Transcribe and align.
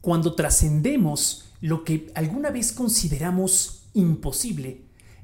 Cuando 0.00 0.34
trascendemos 0.34 1.44
lo 1.60 1.84
que 1.84 2.10
alguna 2.14 2.50
vez 2.50 2.72
consideramos 2.72 3.82
imposible, 3.94 4.82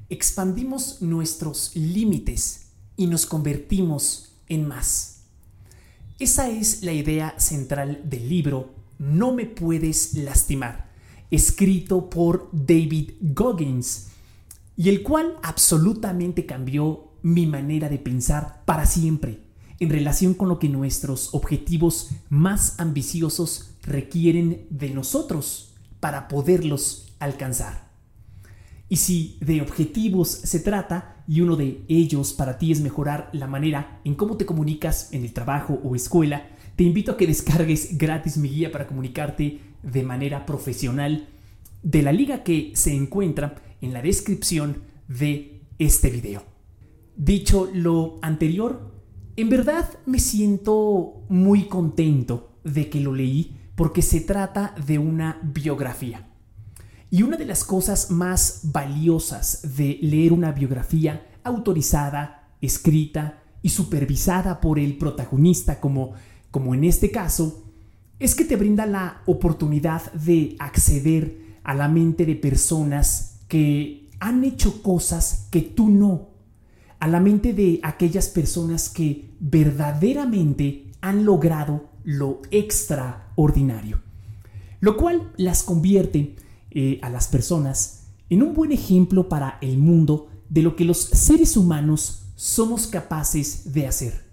expandimos 0.09 1.01
nuestros 1.01 1.75
límites 1.75 2.67
y 2.97 3.07
nos 3.07 3.25
convertimos 3.25 4.33
en 4.47 4.67
más. 4.67 5.21
Esa 6.19 6.49
es 6.49 6.83
la 6.83 6.93
idea 6.93 7.39
central 7.39 8.01
del 8.05 8.29
libro 8.29 8.73
No 8.99 9.33
me 9.33 9.45
puedes 9.45 10.13
lastimar, 10.13 10.91
escrito 11.31 12.09
por 12.09 12.49
David 12.51 13.11
Goggins, 13.21 14.07
y 14.77 14.89
el 14.89 15.03
cual 15.03 15.37
absolutamente 15.41 16.45
cambió 16.45 17.11
mi 17.21 17.45
manera 17.47 17.89
de 17.89 17.97
pensar 17.97 18.63
para 18.65 18.85
siempre 18.85 19.45
en 19.79 19.89
relación 19.89 20.33
con 20.33 20.47
lo 20.47 20.59
que 20.59 20.69
nuestros 20.69 21.33
objetivos 21.33 22.11
más 22.29 22.79
ambiciosos 22.79 23.71
requieren 23.85 24.67
de 24.69 24.89
nosotros 24.89 25.75
para 25.99 26.27
poderlos 26.27 27.15
alcanzar. 27.19 27.85
Y 28.87 28.97
si 28.97 29.37
de 29.41 29.61
objetivos 29.61 30.29
se 30.29 30.59
trata 30.59 31.23
y 31.27 31.41
uno 31.41 31.55
de 31.55 31.83
ellos 31.87 32.33
para 32.33 32.57
ti 32.57 32.71
es 32.71 32.81
mejorar 32.81 33.29
la 33.33 33.47
manera 33.47 33.99
en 34.03 34.15
cómo 34.15 34.37
te 34.37 34.45
comunicas 34.45 35.11
en 35.11 35.23
el 35.23 35.33
trabajo 35.33 35.79
o 35.83 35.95
escuela, 35.95 36.47
te 36.75 36.83
invito 36.83 37.13
a 37.13 37.17
que 37.17 37.25
descargues 37.25 37.97
gratis 37.97 38.37
mi 38.37 38.49
guía 38.49 38.71
para 38.71 38.85
comunicarte 38.85 39.59
de 39.81 40.03
manera 40.03 40.45
profesional 40.45 41.27
de 41.81 42.01
la 42.01 42.11
liga 42.11 42.43
que 42.43 42.71
se 42.75 42.93
encuentra 42.93 43.55
en 43.81 43.93
la 43.93 44.01
descripción 44.01 44.83
de 45.07 45.61
este 45.79 46.09
video. 46.09 46.43
Dicho 47.15 47.69
lo 47.73 48.19
anterior, 48.21 48.91
en 49.35 49.49
verdad 49.49 49.89
me 50.05 50.19
siento 50.19 51.23
muy 51.29 51.65
contento 51.65 52.59
de 52.63 52.89
que 52.89 52.99
lo 52.99 53.13
leí 53.13 53.55
porque 53.75 54.01
se 54.01 54.21
trata 54.21 54.73
de 54.85 54.97
una 54.97 55.39
biografía. 55.43 56.27
Y 57.11 57.23
una 57.23 57.37
de 57.37 57.45
las 57.45 57.63
cosas 57.63 58.11
más 58.11 58.61
valiosas 58.63 59.75
de 59.77 59.99
leer 60.01 60.33
una 60.33 60.51
biografía 60.51 61.27
autorizada, 61.43 62.49
escrita 62.61 63.43
y 63.61 63.69
supervisada 63.69 64.59
por 64.59 64.79
el 64.79 64.97
protagonista, 64.97 65.79
como, 65.79 66.13
como 66.51 66.73
en 66.73 66.83
este 66.83 67.11
caso, 67.11 67.63
es 68.19 68.33
que 68.33 68.45
te 68.45 68.55
brinda 68.55 68.85
la 68.85 69.21
oportunidad 69.25 70.11
de 70.13 70.55
acceder 70.59 71.59
a 71.63 71.73
la 71.73 71.87
mente 71.87 72.25
de 72.25 72.35
personas 72.35 73.41
que 73.47 74.09
han 74.19 74.43
hecho 74.43 74.81
cosas 74.81 75.47
que 75.51 75.61
tú 75.61 75.89
no, 75.89 76.29
a 76.99 77.07
la 77.07 77.19
mente 77.19 77.53
de 77.53 77.79
aquellas 77.83 78.29
personas 78.29 78.89
que 78.89 79.31
verdaderamente 79.39 80.91
han 81.01 81.25
logrado 81.25 81.89
lo 82.05 82.41
extraordinario, 82.51 83.99
lo 84.79 84.95
cual 84.95 85.31
las 85.37 85.63
convierte 85.63 86.35
eh, 86.71 86.99
a 87.01 87.09
las 87.09 87.27
personas 87.27 88.03
en 88.29 88.43
un 88.43 88.53
buen 88.53 88.71
ejemplo 88.71 89.27
para 89.27 89.57
el 89.61 89.77
mundo 89.77 90.29
de 90.47 90.61
lo 90.61 90.75
que 90.75 90.85
los 90.85 90.99
seres 90.99 91.57
humanos 91.57 92.23
somos 92.35 92.85
capaces 92.87 93.73
de 93.73 93.87
hacer, 93.87 94.23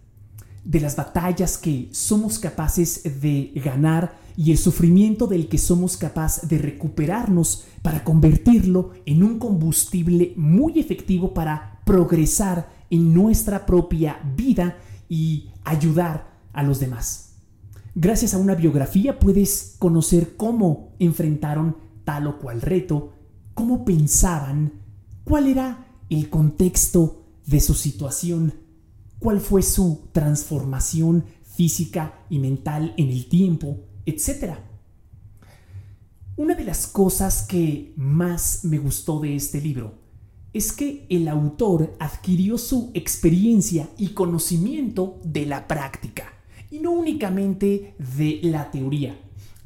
de 0.64 0.80
las 0.80 0.96
batallas 0.96 1.56
que 1.56 1.88
somos 1.92 2.38
capaces 2.38 3.02
de 3.20 3.52
ganar 3.56 4.20
y 4.36 4.50
el 4.50 4.58
sufrimiento 4.58 5.26
del 5.26 5.48
que 5.48 5.58
somos 5.58 5.96
capaces 5.96 6.48
de 6.48 6.58
recuperarnos 6.58 7.64
para 7.80 8.04
convertirlo 8.04 8.92
en 9.06 9.22
un 9.22 9.38
combustible 9.38 10.34
muy 10.36 10.78
efectivo 10.78 11.32
para 11.32 11.80
progresar 11.84 12.70
en 12.90 13.14
nuestra 13.14 13.64
propia 13.64 14.20
vida 14.36 14.78
y 15.08 15.50
ayudar 15.64 16.32
a 16.52 16.62
los 16.62 16.80
demás. 16.80 17.31
Gracias 17.94 18.32
a 18.32 18.38
una 18.38 18.54
biografía 18.54 19.18
puedes 19.18 19.76
conocer 19.78 20.34
cómo 20.38 20.94
enfrentaron 20.98 21.76
tal 22.04 22.26
o 22.26 22.38
cual 22.38 22.62
reto, 22.62 23.12
cómo 23.52 23.84
pensaban, 23.84 24.80
cuál 25.24 25.46
era 25.46 25.98
el 26.08 26.30
contexto 26.30 27.26
de 27.46 27.60
su 27.60 27.74
situación, 27.74 28.54
cuál 29.18 29.40
fue 29.40 29.60
su 29.60 30.08
transformación 30.12 31.26
física 31.42 32.24
y 32.30 32.38
mental 32.38 32.94
en 32.96 33.10
el 33.10 33.28
tiempo, 33.28 33.80
etc. 34.06 34.54
Una 36.36 36.54
de 36.54 36.64
las 36.64 36.86
cosas 36.86 37.42
que 37.42 37.92
más 37.96 38.64
me 38.64 38.78
gustó 38.78 39.20
de 39.20 39.36
este 39.36 39.60
libro 39.60 39.98
es 40.54 40.72
que 40.72 41.06
el 41.10 41.28
autor 41.28 41.94
adquirió 42.00 42.56
su 42.56 42.90
experiencia 42.94 43.90
y 43.98 44.14
conocimiento 44.14 45.20
de 45.24 45.44
la 45.44 45.68
práctica 45.68 46.32
y 46.72 46.80
no 46.80 46.92
únicamente 46.92 47.94
de 48.16 48.40
la 48.44 48.70
teoría, 48.70 49.14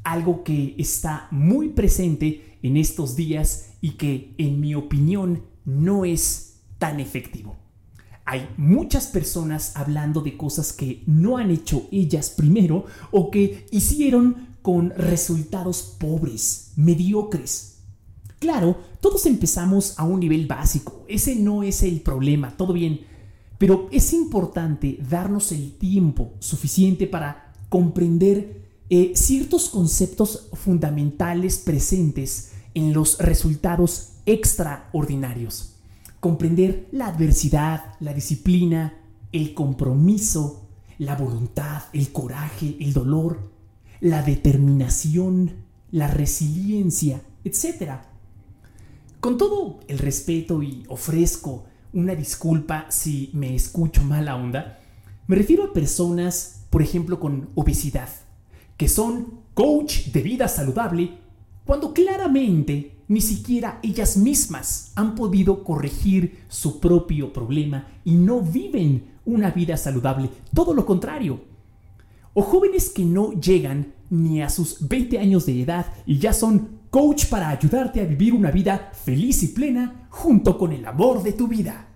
algo 0.03 0.43
que 0.43 0.75
está 0.77 1.29
muy 1.31 1.69
presente 1.69 2.57
en 2.61 2.75
estos 2.75 3.15
días 3.15 3.69
y 3.79 3.91
que 3.91 4.35
en 4.37 4.59
mi 4.59 4.75
opinión 4.75 5.43
no 5.63 6.03
es 6.03 6.59
tan 6.77 6.99
efectivo. 6.99 7.55
Hay 8.25 8.49
muchas 8.57 9.07
personas 9.07 9.77
hablando 9.77 10.19
de 10.19 10.35
cosas 10.35 10.73
que 10.73 11.03
no 11.07 11.37
han 11.37 11.49
hecho 11.49 11.87
ellas 11.93 12.29
primero 12.29 12.85
o 13.11 13.31
que 13.31 13.65
hicieron 13.71 14.57
con 14.61 14.89
resultados 14.89 15.95
pobres, 15.97 16.73
mediocres. 16.75 17.77
Claro, 18.39 18.81
todos 18.99 19.25
empezamos 19.25 19.97
a 19.97 20.03
un 20.03 20.19
nivel 20.19 20.45
básico, 20.45 21.05
ese 21.07 21.37
no 21.37 21.63
es 21.63 21.83
el 21.83 22.01
problema, 22.01 22.57
todo 22.57 22.73
bien, 22.73 22.99
pero 23.57 23.87
es 23.91 24.13
importante 24.13 24.99
darnos 25.09 25.51
el 25.51 25.73
tiempo 25.77 26.33
suficiente 26.39 27.07
para 27.07 27.53
comprender 27.69 28.67
eh, 28.89 29.11
ciertos 29.15 29.69
conceptos 29.69 30.49
fundamentales 30.53 31.57
presentes 31.57 32.53
en 32.73 32.93
los 32.93 33.17
resultados 33.17 34.13
extraordinarios. 34.25 35.73
Comprender 36.19 36.87
la 36.91 37.07
adversidad, 37.07 37.95
la 37.99 38.13
disciplina, 38.13 38.93
el 39.31 39.53
compromiso, 39.53 40.67
la 40.99 41.15
voluntad, 41.15 41.83
el 41.93 42.11
coraje, 42.11 42.77
el 42.79 42.93
dolor, 42.93 43.51
la 43.99 44.21
determinación, 44.21 45.51
la 45.91 46.07
resiliencia, 46.07 47.21
etc. 47.43 47.99
Con 49.19 49.37
todo 49.37 49.79
el 49.87 49.97
respeto 49.97 50.61
y 50.63 50.83
ofrezco 50.87 51.65
una 51.93 52.15
disculpa 52.15 52.85
si 52.89 53.29
me 53.33 53.55
escucho 53.55 54.03
mala 54.03 54.35
onda. 54.35 54.79
Me 55.27 55.35
refiero 55.35 55.63
a 55.65 55.73
personas, 55.73 56.65
por 56.69 56.81
ejemplo, 56.81 57.19
con 57.19 57.49
obesidad, 57.55 58.09
que 58.77 58.87
son 58.87 59.41
coach 59.53 60.07
de 60.07 60.21
vida 60.21 60.47
saludable, 60.47 61.17
cuando 61.65 61.93
claramente 61.93 62.97
ni 63.07 63.21
siquiera 63.21 63.79
ellas 63.83 64.17
mismas 64.17 64.91
han 64.95 65.15
podido 65.15 65.63
corregir 65.63 66.39
su 66.49 66.79
propio 66.79 67.31
problema 67.31 67.87
y 68.03 68.15
no 68.15 68.41
viven 68.41 69.17
una 69.25 69.51
vida 69.51 69.77
saludable. 69.77 70.29
Todo 70.53 70.73
lo 70.73 70.85
contrario. 70.85 71.41
O 72.33 72.41
jóvenes 72.41 72.89
que 72.89 73.03
no 73.03 73.31
llegan 73.33 73.93
ni 74.09 74.41
a 74.41 74.49
sus 74.49 74.87
20 74.87 75.19
años 75.19 75.45
de 75.45 75.61
edad 75.61 75.87
y 76.05 76.19
ya 76.19 76.33
son 76.33 76.76
coach 76.97 77.27
para 77.27 77.49
ayudarte 77.49 78.01
a 78.01 78.05
vivir 78.05 78.33
una 78.33 78.49
vida 78.49 78.89
feliz 78.91 79.43
y 79.43 79.49
plena 79.49 80.07
junto 80.09 80.57
con 80.57 80.71
el 80.71 80.83
amor 80.83 81.21
de 81.21 81.31
tu 81.31 81.47
vida. 81.47 81.89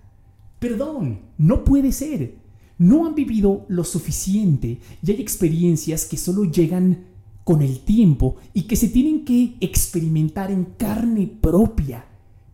Perdón, 0.60 1.22
no 1.38 1.64
puede 1.64 1.90
ser. 1.90 2.36
No 2.78 3.04
han 3.04 3.16
vivido 3.16 3.66
lo 3.66 3.82
suficiente 3.82 4.78
y 5.04 5.10
hay 5.10 5.20
experiencias 5.20 6.04
que 6.04 6.16
solo 6.16 6.44
llegan 6.44 7.06
con 7.42 7.62
el 7.62 7.80
tiempo 7.80 8.36
y 8.54 8.62
que 8.62 8.76
se 8.76 8.90
tienen 8.90 9.24
que 9.24 9.56
experimentar 9.60 10.52
en 10.52 10.66
carne 10.78 11.26
propia 11.26 12.04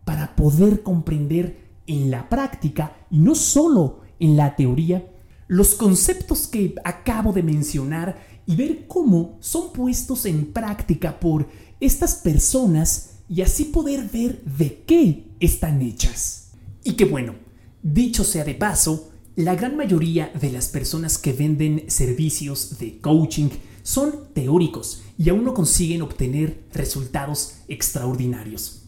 para 0.03 0.35
poder 0.35 0.81
comprender 0.81 1.69
en 1.85 2.09
la 2.09 2.29
práctica 2.29 2.95
y 3.11 3.19
no 3.19 3.35
solo 3.35 3.99
en 4.19 4.35
la 4.35 4.55
teoría 4.55 5.07
los 5.45 5.75
conceptos 5.75 6.47
que 6.47 6.73
acabo 6.83 7.31
de 7.31 7.43
mencionar 7.43 8.19
y 8.47 8.55
ver 8.55 8.87
cómo 8.87 9.37
son 9.39 9.71
puestos 9.71 10.25
en 10.25 10.51
práctica 10.51 11.19
por 11.19 11.47
estas 11.79 12.15
personas 12.15 13.11
y 13.29 13.41
así 13.41 13.65
poder 13.65 14.09
ver 14.09 14.41
de 14.43 14.83
qué 14.85 15.27
están 15.39 15.81
hechas. 15.81 16.51
Y 16.83 16.93
que 16.93 17.05
bueno, 17.05 17.35
dicho 17.83 18.23
sea 18.23 18.43
de 18.43 18.55
paso, 18.55 19.11
la 19.35 19.55
gran 19.55 19.77
mayoría 19.77 20.31
de 20.39 20.51
las 20.51 20.67
personas 20.67 21.17
que 21.17 21.31
venden 21.31 21.85
servicios 21.87 22.77
de 22.79 22.99
coaching 22.99 23.49
son 23.83 24.33
teóricos 24.33 25.03
y 25.17 25.29
aún 25.29 25.45
no 25.45 25.53
consiguen 25.53 26.01
obtener 26.01 26.65
resultados 26.73 27.55
extraordinarios. 27.67 28.83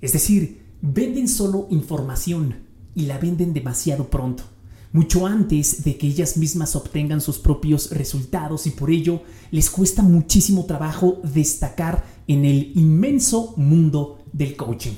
Es 0.00 0.12
decir, 0.12 0.62
venden 0.80 1.28
solo 1.28 1.66
información 1.70 2.66
y 2.94 3.06
la 3.06 3.18
venden 3.18 3.52
demasiado 3.52 4.08
pronto, 4.08 4.44
mucho 4.92 5.26
antes 5.26 5.84
de 5.84 5.96
que 5.96 6.06
ellas 6.06 6.36
mismas 6.36 6.74
obtengan 6.74 7.20
sus 7.20 7.38
propios 7.38 7.90
resultados 7.92 8.66
y 8.66 8.70
por 8.70 8.90
ello 8.90 9.22
les 9.50 9.70
cuesta 9.70 10.02
muchísimo 10.02 10.64
trabajo 10.66 11.20
destacar 11.22 12.04
en 12.26 12.44
el 12.44 12.72
inmenso 12.74 13.54
mundo 13.56 14.18
del 14.32 14.56
coaching. 14.56 14.94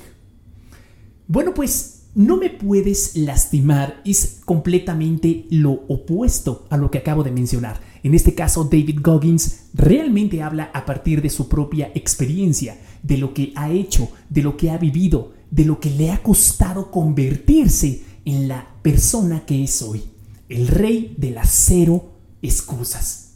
Bueno, 1.27 1.53
pues 1.53 2.03
no 2.15 2.37
me 2.37 2.51
puedes 2.51 3.15
lastimar 3.15 4.01
es 4.05 4.41
completamente 4.45 5.47
lo 5.49 5.71
opuesto 5.87 6.67
a 6.69 6.77
lo 6.77 6.91
que 6.91 6.99
acabo 6.99 7.23
de 7.23 7.31
mencionar. 7.31 7.81
En 8.03 8.13
este 8.13 8.35
caso, 8.35 8.65
David 8.65 8.99
Goggins 9.01 9.69
realmente 9.73 10.41
habla 10.41 10.69
a 10.73 10.85
partir 10.85 11.21
de 11.21 11.29
su 11.29 11.47
propia 11.47 11.91
experiencia, 11.95 12.77
de 13.01 13.17
lo 13.17 13.33
que 13.33 13.53
ha 13.55 13.71
hecho, 13.71 14.09
de 14.29 14.43
lo 14.43 14.57
que 14.57 14.69
ha 14.69 14.77
vivido, 14.77 15.33
de 15.49 15.65
lo 15.65 15.79
que 15.79 15.89
le 15.89 16.11
ha 16.11 16.21
costado 16.21 16.91
convertirse 16.91 18.03
en 18.25 18.47
la 18.47 18.67
persona 18.81 19.45
que 19.45 19.63
es 19.63 19.81
hoy, 19.81 20.03
el 20.49 20.67
rey 20.67 21.15
de 21.17 21.31
las 21.31 21.49
cero 21.49 22.11
excusas. 22.41 23.33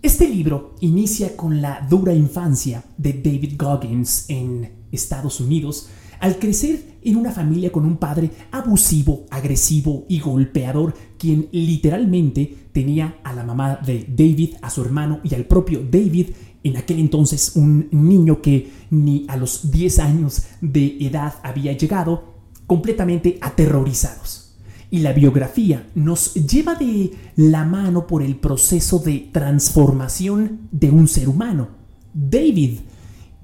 Este 0.00 0.28
libro 0.28 0.76
inicia 0.80 1.36
con 1.36 1.60
la 1.60 1.86
dura 1.88 2.14
infancia 2.14 2.84
de 2.96 3.14
David 3.14 3.54
Goggins 3.58 4.26
en 4.28 4.70
Estados 4.92 5.40
Unidos, 5.40 5.88
al 6.20 6.38
crecer 6.38 6.98
en 7.02 7.16
una 7.16 7.32
familia 7.32 7.70
con 7.70 7.84
un 7.84 7.96
padre 7.96 8.30
abusivo, 8.50 9.26
agresivo 9.30 10.04
y 10.08 10.20
golpeador, 10.20 10.94
quien 11.18 11.48
literalmente 11.52 12.68
tenía 12.72 13.18
a 13.24 13.32
la 13.32 13.44
mamá 13.44 13.76
de 13.84 14.04
David, 14.08 14.54
a 14.62 14.70
su 14.70 14.82
hermano 14.82 15.20
y 15.24 15.34
al 15.34 15.44
propio 15.46 15.80
David, 15.88 16.28
en 16.62 16.76
aquel 16.76 16.98
entonces 16.98 17.52
un 17.54 17.88
niño 17.90 18.42
que 18.42 18.70
ni 18.90 19.26
a 19.28 19.36
los 19.36 19.70
10 19.70 19.98
años 20.00 20.44
de 20.60 20.96
edad 21.00 21.34
había 21.42 21.72
llegado, 21.72 22.37
completamente 22.68 23.38
aterrorizados. 23.40 24.54
Y 24.90 25.00
la 25.00 25.12
biografía 25.12 25.88
nos 25.96 26.34
lleva 26.34 26.76
de 26.76 27.12
la 27.34 27.64
mano 27.64 28.06
por 28.06 28.22
el 28.22 28.36
proceso 28.36 29.00
de 29.00 29.28
transformación 29.32 30.68
de 30.70 30.90
un 30.90 31.08
ser 31.08 31.28
humano. 31.28 31.68
David 32.14 32.78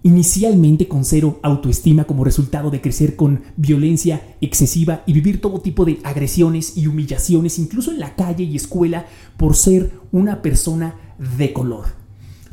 inicialmente 0.04 0.86
con 0.86 1.02
cero 1.04 1.40
autoestima 1.42 2.04
como 2.04 2.24
resultado 2.24 2.70
de 2.70 2.82
crecer 2.82 3.16
con 3.16 3.40
violencia 3.56 4.36
excesiva 4.42 5.02
y 5.06 5.14
vivir 5.14 5.40
todo 5.40 5.62
tipo 5.62 5.86
de 5.86 5.98
agresiones 6.04 6.76
y 6.76 6.86
humillaciones, 6.86 7.58
incluso 7.58 7.90
en 7.90 8.00
la 8.00 8.14
calle 8.14 8.44
y 8.44 8.54
escuela, 8.54 9.06
por 9.38 9.56
ser 9.56 9.92
una 10.12 10.42
persona 10.42 11.16
de 11.38 11.54
color. 11.54 11.86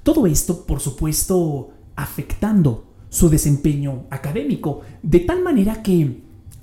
Todo 0.01 0.27
esto, 0.27 0.65
por 0.65 0.79
supuesto, 0.79 1.71
afectando 1.97 2.85
su 3.09 3.29
desempeño 3.29 4.05
académico, 4.09 4.79
de 5.03 5.19
tal 5.19 5.43
manera 5.43 5.83
que 5.83 6.21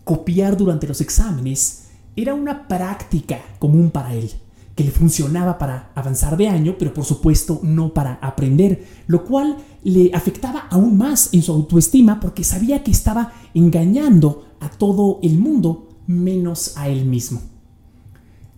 copiar 0.08 0.56
durante 0.56 0.87
los 0.87 1.02
exámenes 1.02 1.88
era 2.16 2.32
una 2.32 2.66
práctica 2.66 3.40
común 3.58 3.90
para 3.90 4.14
él 4.14 4.31
que 4.75 4.82
le 4.82 4.90
funcionaba 4.90 5.58
para 5.58 5.90
avanzar 5.94 6.38
de 6.38 6.49
año, 6.49 6.76
pero 6.78 6.94
por 6.94 7.05
supuesto 7.05 7.60
no 7.62 7.93
para 7.93 8.14
aprender, 8.22 8.87
lo 9.06 9.26
cual 9.26 9.58
le 9.84 10.10
afectaba 10.14 10.60
aún 10.70 10.96
más 10.96 11.34
en 11.34 11.43
su 11.43 11.52
autoestima 11.52 12.20
porque 12.20 12.43
sabía 12.43 12.82
que 12.82 12.90
estaba 12.90 13.34
engañando 13.52 14.46
a 14.60 14.70
todo 14.70 15.19
el 15.22 15.38
mundo 15.38 15.90
menos 16.06 16.78
a 16.78 16.88
él 16.88 17.04
mismo. 17.04 17.43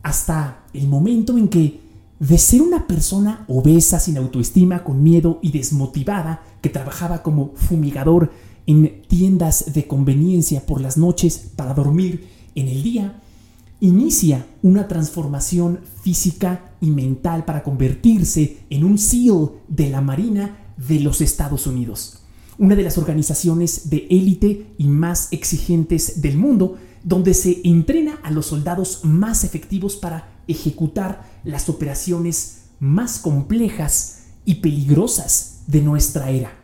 Hasta 0.05 0.67
el 0.73 0.87
momento 0.87 1.37
en 1.37 1.49
que, 1.49 1.81
de 2.21 2.39
ser 2.39 2.63
una 2.63 2.87
persona 2.87 3.45
obesa, 3.49 3.99
sin 3.99 4.19
autoestima, 4.19 4.85
con 4.85 5.03
miedo 5.03 5.41
y 5.43 5.51
desmotivada, 5.51 6.43
que 6.61 6.69
trabajaba 6.69 7.25
como 7.25 7.53
fumigador 7.57 8.31
en 8.71 9.03
tiendas 9.09 9.73
de 9.73 9.89
conveniencia 9.89 10.65
por 10.65 10.81
las 10.81 10.97
noches 10.97 11.51
para 11.57 11.75
dormir 11.75 12.29
en 12.55 12.69
el 12.69 12.85
día, 12.85 13.21
inicia 13.81 14.47
una 14.63 14.87
transformación 14.87 15.81
física 16.03 16.71
y 16.81 16.91
mental 16.91 17.45
para 17.45 17.65
convertirse 17.65 18.59
en 18.71 18.85
un 18.85 18.97
SEAL 18.97 19.51
de 19.67 19.91
la 19.91 20.01
Marina 20.01 20.75
de 20.77 21.01
los 21.01 21.21
Estados 21.21 21.67
Unidos, 21.67 22.19
una 22.59 22.77
de 22.77 22.85
las 22.85 22.97
organizaciones 22.97 23.91
de 23.91 24.07
élite 24.09 24.69
y 24.79 24.87
más 24.87 25.33
exigentes 25.33 26.23
del 26.23 26.39
mundo, 26.39 26.79
donde 27.03 27.35
se 27.35 27.61
entrena 27.65 28.21
a 28.23 28.31
los 28.31 28.47
soldados 28.47 29.01
más 29.03 29.43
efectivos 29.43 29.97
para 29.97 30.43
ejecutar 30.47 31.29
las 31.43 31.69
operaciones 31.69 32.67
más 32.79 33.19
complejas 33.19 34.27
y 34.45 34.57
peligrosas 34.57 35.63
de 35.67 35.83
nuestra 35.83 36.31
era 36.31 36.60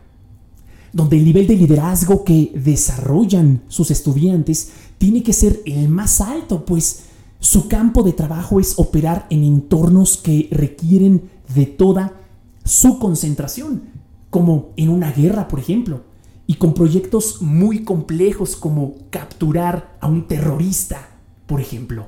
donde 0.97 1.17
el 1.17 1.25
nivel 1.25 1.45
de 1.45 1.55
liderazgo 1.55 2.23
que 2.23 2.51
desarrollan 2.55 3.61
sus 3.67 3.91
estudiantes 3.91 4.71
tiene 4.97 5.21
que 5.21 5.31
ser 5.31 5.61
el 5.67 5.89
más 5.89 6.21
alto, 6.21 6.65
pues 6.65 7.03
su 7.39 7.67
campo 7.67 8.01
de 8.01 8.13
trabajo 8.13 8.59
es 8.59 8.79
operar 8.79 9.27
en 9.29 9.43
entornos 9.43 10.17
que 10.17 10.47
requieren 10.49 11.29
de 11.53 11.67
toda 11.67 12.19
su 12.63 12.97
concentración, 12.97 13.83
como 14.31 14.71
en 14.75 14.89
una 14.89 15.11
guerra, 15.11 15.47
por 15.47 15.59
ejemplo, 15.59 16.01
y 16.47 16.55
con 16.55 16.73
proyectos 16.73 17.43
muy 17.43 17.83
complejos 17.83 18.55
como 18.55 18.95
capturar 19.11 19.99
a 20.01 20.07
un 20.07 20.27
terrorista, 20.27 21.19
por 21.45 21.61
ejemplo, 21.61 22.07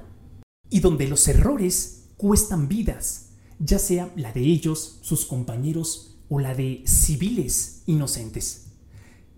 y 0.67 0.79
donde 0.79 1.07
los 1.07 1.27
errores 1.27 2.05
cuestan 2.17 2.67
vidas, 2.67 3.33
ya 3.59 3.77
sea 3.77 4.11
la 4.15 4.31
de 4.31 4.41
ellos, 4.41 4.97
sus 5.01 5.27
compañeros 5.27 6.15
o 6.27 6.39
la 6.39 6.55
de 6.55 6.81
civiles 6.87 7.83
inocentes. 7.85 8.68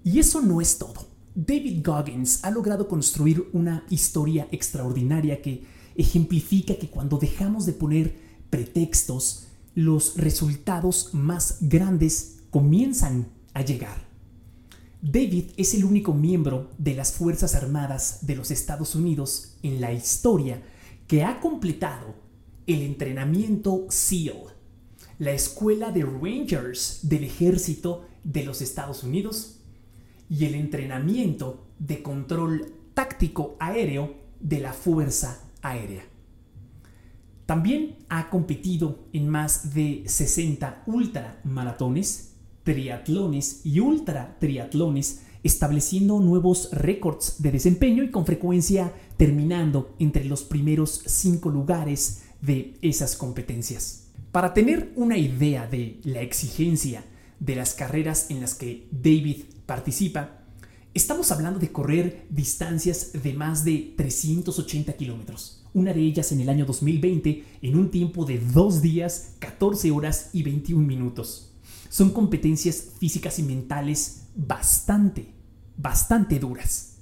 Y 0.04 0.20
eso 0.20 0.42
no 0.42 0.62
es 0.62 0.78
todo. 0.78 1.08
David 1.36 1.86
Goggins 1.86 2.44
ha 2.44 2.52
logrado 2.52 2.88
construir 2.88 3.48
una 3.54 3.86
historia 3.90 4.48
extraordinaria 4.52 5.42
que 5.42 5.66
ejemplifica 5.96 6.76
que 6.76 6.90
cuando 6.90 7.18
dejamos 7.18 7.66
de 7.66 7.74
poner 7.74 8.16
pretextos, 8.50 9.48
los 9.76 10.18
resultados 10.18 11.14
más 11.14 11.58
grandes 11.62 12.40
comienzan 12.50 13.28
a 13.54 13.62
llegar. 13.62 14.10
David 15.02 15.52
es 15.58 15.74
el 15.74 15.86
único 15.86 16.14
miembro 16.14 16.70
de 16.78 16.94
las 16.94 17.14
Fuerzas 17.14 17.56
Armadas 17.56 18.20
de 18.22 18.36
los 18.36 18.52
Estados 18.52 18.94
Unidos 18.94 19.56
en 19.64 19.82
la 19.82 19.94
historia 19.94 20.62
que 21.08 21.24
ha 21.24 21.40
completado 21.40 22.14
el 22.68 22.82
entrenamiento 22.82 23.88
SEAL, 23.90 24.54
la 25.18 25.32
escuela 25.32 25.92
de 25.92 26.04
Rangers 26.04 27.00
del 27.04 27.24
Ejército 27.24 28.06
de 28.24 28.44
los 28.44 28.62
Estados 28.62 29.04
Unidos 29.04 29.61
y 30.32 30.46
el 30.46 30.56
entrenamiento 30.56 31.68
de 31.78 32.02
control 32.02 32.74
táctico 32.94 33.58
aéreo 33.60 34.16
de 34.40 34.62
la 34.62 34.72
Fuerza 34.72 35.44
Aérea. 35.62 36.06
También 37.46 37.98
ha 38.08 38.30
competido 38.30 39.00
en 39.12 39.28
más 39.28 39.74
de 39.74 40.04
60 40.06 40.84
ultramaratones, 40.86 42.36
triatlones 42.64 43.66
y 43.66 43.82
ultra 43.82 44.38
triatlones, 44.40 45.24
estableciendo 45.44 46.22
nuevos 46.22 46.70
récords 46.72 47.42
de 47.42 47.52
desempeño 47.52 48.02
y 48.04 48.10
con 48.10 48.26
frecuencia 48.26 48.94
terminando 49.18 49.96
entre 50.00 50.24
los 50.24 50.44
primeros 50.44 51.04
cinco 51.08 51.50
lugares 51.50 52.24
de 52.42 52.78
esas 52.82 53.18
competencias. 53.18 54.08
Para 54.32 54.54
tener 54.54 54.94
una 54.96 55.18
idea 55.18 55.68
de 55.68 56.00
la 56.06 56.22
exigencia 56.22 57.04
de 57.42 57.56
las 57.56 57.74
carreras 57.74 58.30
en 58.30 58.40
las 58.40 58.56
que 58.56 58.88
David 58.92 59.46
participa, 59.72 60.44
estamos 60.94 61.32
hablando 61.32 61.58
de 61.58 61.72
correr 61.72 62.28
distancias 62.30 63.12
de 63.14 63.32
más 63.32 63.64
de 63.64 63.94
380 63.96 64.92
kilómetros, 64.98 65.64
una 65.74 65.94
de 65.94 66.02
ellas 66.02 66.34
en 66.34 66.42
el 66.42 66.50
año 66.50 66.66
2020 66.66 67.46
en 67.62 67.78
un 67.78 67.90
tiempo 67.90 68.26
de 68.26 68.38
2 68.38 68.82
días, 68.82 69.36
14 69.40 69.90
horas 69.92 70.32
y 70.34 70.44
21 70.44 70.86
minutos. 70.86 71.54
Son 71.88 72.10
competencias 72.10 72.90
físicas 73.00 73.40
y 73.40 73.44
mentales 73.44 74.24
bastante, 74.36 75.28
bastante 75.78 76.38
duras. 76.38 76.98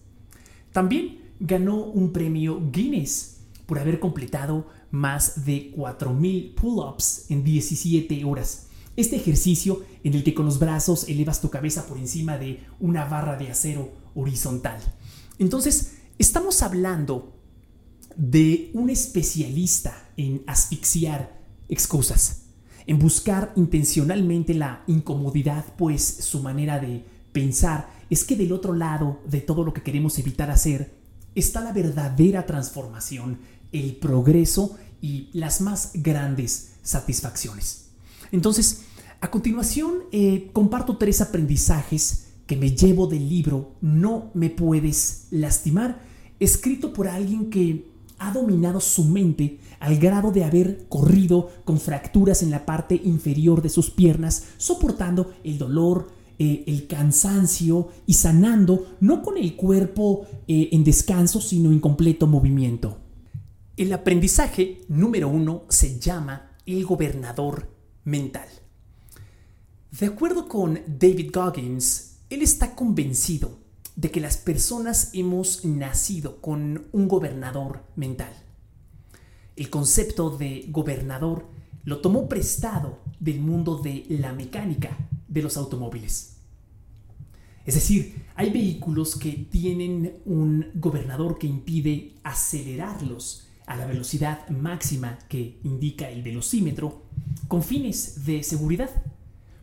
También 0.72 1.22
ganó 1.40 1.86
un 1.86 2.14
premio 2.14 2.62
Guinness 2.72 3.38
por 3.66 3.80
haber 3.80 4.00
completado 4.00 4.68
más 4.92 5.44
de 5.44 5.74
4.000 5.76 6.54
pull-ups 6.54 7.32
en 7.32 7.44
17 7.44 8.24
horas 8.26 8.69
este 9.00 9.16
ejercicio 9.16 9.84
en 10.04 10.14
el 10.14 10.24
que 10.24 10.34
con 10.34 10.46
los 10.46 10.60
brazos 10.60 11.08
elevas 11.08 11.42
tu 11.42 11.50
cabeza 11.50 11.88
por 11.88 11.98
encima 11.98 12.38
de 12.38 12.66
una 12.80 13.06
barra 13.06 13.38
de 13.38 13.50
acero 13.50 13.92
horizontal. 14.14 14.80
Entonces, 15.38 15.94
estamos 16.18 16.62
hablando 16.62 17.34
de 18.18 18.72
un 18.74 18.90
especialista 18.90 20.10
en 20.18 20.44
asfixiar 20.48 21.40
excusas, 21.70 22.42
en 22.88 23.00
buscar 23.00 23.54
intencionalmente 23.56 24.54
la 24.54 24.84
incomodidad, 24.88 25.66
pues 25.78 26.04
su 26.04 26.42
manera 26.42 26.80
de 26.80 27.06
pensar 27.32 27.90
es 28.10 28.26
que 28.26 28.36
del 28.36 28.52
otro 28.52 28.74
lado 28.74 29.22
de 29.30 29.40
todo 29.40 29.64
lo 29.64 29.74
que 29.74 29.84
queremos 29.84 30.18
evitar 30.20 30.52
hacer 30.52 30.94
está 31.36 31.62
la 31.62 31.72
verdadera 31.72 32.46
transformación, 32.46 33.40
el 33.72 33.96
progreso 33.96 34.78
y 35.02 35.30
las 35.32 35.62
más 35.62 35.92
grandes 35.94 36.72
satisfacciones. 36.82 37.86
Entonces, 38.32 38.82
a 39.22 39.32
continuación, 39.32 40.04
eh, 40.12 40.50
comparto 40.54 40.98
tres 40.98 41.20
aprendizajes 41.22 42.28
que 42.46 42.56
me 42.56 42.72
llevo 42.72 43.06
del 43.06 43.28
libro 43.28 43.76
No 43.82 44.32
me 44.34 44.50
puedes 44.50 45.28
lastimar, 45.30 46.02
escrito 46.40 46.94
por 46.94 47.08
alguien 47.08 47.50
que 47.50 47.92
ha 48.18 48.32
dominado 48.32 48.80
su 48.80 49.06
mente 49.06 49.60
al 49.80 49.98
grado 49.98 50.32
de 50.32 50.44
haber 50.44 50.88
corrido 50.88 51.50
con 51.66 51.80
fracturas 51.80 52.44
en 52.44 52.52
la 52.52 52.66
parte 52.66 53.00
inferior 53.04 53.62
de 53.62 53.70
sus 53.70 53.90
piernas, 53.90 54.48
soportando 54.58 55.34
el 55.44 55.58
dolor, 55.58 56.10
eh, 56.38 56.64
el 56.68 56.88
cansancio 56.88 57.90
y 58.06 58.14
sanando, 58.14 58.96
no 59.00 59.22
con 59.22 59.38
el 59.38 59.56
cuerpo 59.56 60.26
eh, 60.48 60.70
en 60.72 60.84
descanso, 60.84 61.42
sino 61.42 61.72
en 61.72 61.80
completo 61.80 62.28
movimiento. 62.28 62.98
El 63.76 63.92
aprendizaje 63.94 64.82
número 64.88 65.30
uno 65.30 65.64
se 65.70 66.00
llama 66.00 66.52
el 66.66 66.86
gobernador 66.86 67.70
mental. 68.04 68.48
De 69.92 70.06
acuerdo 70.06 70.48
con 70.48 70.80
David 70.86 71.32
Goggins, 71.34 72.20
él 72.30 72.44
está 72.44 72.76
convencido 72.76 73.58
de 73.96 74.12
que 74.12 74.22
las 74.22 74.38
personas 74.38 75.10
hemos 75.14 75.66
nacido 75.66 76.40
con 76.42 76.86
un 76.92 77.08
gobernador 77.08 77.84
mental. 77.96 78.32
El 79.56 79.70
concepto 79.72 80.38
de 80.38 80.68
gobernador 80.70 81.48
lo 81.86 82.02
tomó 82.02 82.30
prestado 82.30 83.00
del 83.20 83.42
mundo 83.42 83.80
de 83.80 84.06
la 84.10 84.32
mecánica 84.32 84.96
de 85.28 85.42
los 85.42 85.58
automóviles. 85.58 86.36
Es 87.66 87.74
decir, 87.74 88.26
hay 88.36 88.52
vehículos 88.52 89.16
que 89.16 89.48
tienen 89.52 90.20
un 90.26 90.68
gobernador 90.76 91.40
que 91.40 91.48
impide 91.48 92.14
acelerarlos 92.24 93.48
a 93.66 93.76
la 93.76 93.88
velocidad 93.88 94.48
máxima 94.50 95.18
que 95.28 95.60
indica 95.64 96.10
el 96.10 96.22
velocímetro 96.22 97.02
con 97.48 97.64
fines 97.64 98.26
de 98.26 98.44
seguridad. 98.44 98.90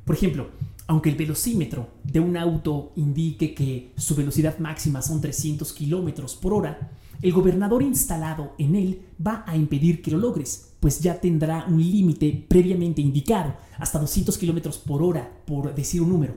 Por 0.07 0.15
ejemplo, 0.15 0.51
aunque 0.87 1.11
el 1.11 1.17
velocímetro 1.17 1.89
de 2.05 2.21
un 2.21 2.37
auto 2.37 2.93
indique 2.95 3.55
que 3.55 3.93
su 3.97 4.15
velocidad 4.15 4.57
máxima 4.61 5.03
son 5.03 5.21
300 5.21 5.73
km 5.73 6.39
por 6.41 6.55
hora, 6.55 6.93
el 7.21 7.33
gobernador 7.33 7.83
instalado 7.83 8.55
en 8.57 8.77
él 8.77 9.03
va 9.25 9.43
a 9.49 9.57
impedir 9.57 10.03
que 10.03 10.13
lo 10.13 10.19
logres, 10.19 10.75
pues 10.79 11.01
ya 11.01 11.21
tendrá 11.21 11.67
un 11.69 11.83
límite 11.83 12.47
previamente 12.47 13.03
indicado, 13.03 13.57
hasta 13.79 13.99
200 13.99 14.39
km 14.39 14.79
por 14.79 15.03
hora, 15.03 15.29
por 15.45 15.75
decir 15.75 16.01
un 16.03 16.11
número. 16.11 16.37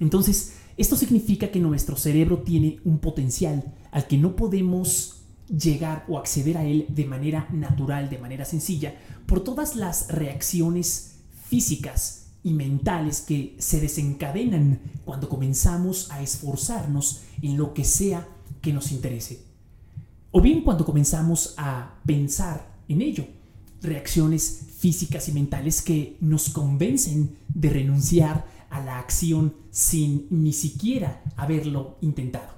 Entonces, 0.00 0.56
esto 0.76 0.96
significa 0.96 1.52
que 1.52 1.60
nuestro 1.60 1.94
cerebro 1.94 2.38
tiene 2.38 2.80
un 2.84 2.98
potencial 2.98 3.74
al 3.92 4.08
que 4.08 4.18
no 4.18 4.34
podemos 4.34 5.20
llegar 5.46 6.04
o 6.08 6.18
acceder 6.18 6.58
a 6.58 6.64
él 6.64 6.86
de 6.88 7.04
manera 7.04 7.46
natural, 7.52 8.10
de 8.10 8.18
manera 8.18 8.44
sencilla, 8.44 8.96
por 9.26 9.44
todas 9.44 9.76
las 9.76 10.08
reacciones 10.08 11.20
físicas 11.48 12.23
y 12.44 12.52
mentales 12.52 13.22
que 13.22 13.56
se 13.58 13.80
desencadenan 13.80 14.78
cuando 15.04 15.28
comenzamos 15.28 16.10
a 16.10 16.22
esforzarnos 16.22 17.22
en 17.42 17.56
lo 17.56 17.74
que 17.74 17.84
sea 17.84 18.28
que 18.60 18.72
nos 18.72 18.92
interese. 18.92 19.42
O 20.30 20.40
bien 20.40 20.62
cuando 20.62 20.84
comenzamos 20.84 21.54
a 21.56 22.00
pensar 22.04 22.76
en 22.86 23.02
ello, 23.02 23.26
reacciones 23.80 24.66
físicas 24.78 25.28
y 25.28 25.32
mentales 25.32 25.80
que 25.80 26.16
nos 26.20 26.50
convencen 26.50 27.36
de 27.52 27.70
renunciar 27.70 28.46
a 28.68 28.80
la 28.80 28.98
acción 28.98 29.54
sin 29.70 30.26
ni 30.30 30.52
siquiera 30.52 31.22
haberlo 31.36 31.96
intentado. 32.02 32.52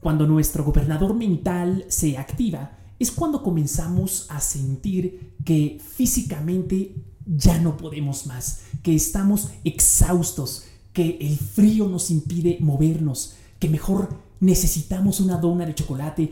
Cuando 0.00 0.26
nuestro 0.26 0.64
gobernador 0.64 1.14
mental 1.14 1.84
se 1.88 2.18
activa, 2.18 2.78
es 2.98 3.12
cuando 3.12 3.42
comenzamos 3.42 4.26
a 4.30 4.40
sentir 4.40 5.34
que 5.44 5.80
físicamente 5.80 6.94
ya 7.26 7.58
no 7.58 7.76
podemos 7.76 8.26
más, 8.26 8.62
que 8.82 8.94
estamos 8.94 9.48
exhaustos, 9.64 10.64
que 10.92 11.18
el 11.20 11.36
frío 11.36 11.88
nos 11.88 12.10
impide 12.10 12.58
movernos, 12.60 13.34
que 13.58 13.68
mejor 13.68 14.08
necesitamos 14.40 15.20
una 15.20 15.36
dona 15.36 15.64
de 15.64 15.74
chocolate. 15.74 16.28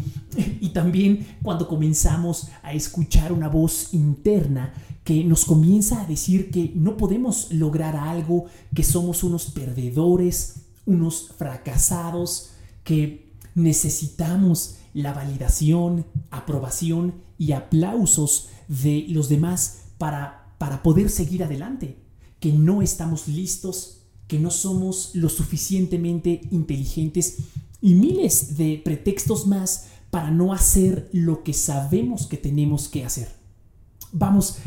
Y 0.60 0.70
también 0.70 1.26
cuando 1.42 1.68
comenzamos 1.68 2.48
a 2.62 2.72
escuchar 2.74 3.32
una 3.32 3.48
voz 3.48 3.94
interna 3.94 4.74
que 5.04 5.24
nos 5.24 5.44
comienza 5.44 6.02
a 6.02 6.06
decir 6.06 6.50
que 6.50 6.72
no 6.74 6.96
podemos 6.96 7.52
lograr 7.52 7.96
algo, 7.96 8.46
que 8.74 8.82
somos 8.82 9.24
unos 9.24 9.46
perdedores, 9.46 10.66
unos 10.86 11.32
fracasados, 11.38 12.50
que 12.84 13.30
necesitamos 13.54 14.76
la 14.92 15.12
validación, 15.12 16.04
aprobación 16.30 17.14
y 17.38 17.52
aplausos 17.52 18.48
de 18.68 19.06
los 19.08 19.28
demás 19.28 19.82
para, 19.98 20.39
para 20.60 20.82
poder 20.82 21.08
seguir 21.08 21.42
adelante, 21.42 21.96
que 22.38 22.52
no 22.52 22.82
estamos 22.82 23.28
listos, 23.28 24.02
que 24.26 24.38
no 24.38 24.50
somos 24.50 25.12
lo 25.14 25.30
suficientemente 25.30 26.42
inteligentes 26.50 27.38
y 27.80 27.94
miles 27.94 28.58
de 28.58 28.78
pretextos 28.84 29.46
más 29.46 29.86
para 30.10 30.30
no 30.30 30.52
hacer 30.52 31.08
lo 31.14 31.44
que 31.44 31.54
sabemos 31.54 32.26
que 32.26 32.36
tenemos 32.36 32.88
que 32.88 33.06
hacer. 33.06 33.32
Vamos, 34.12 34.58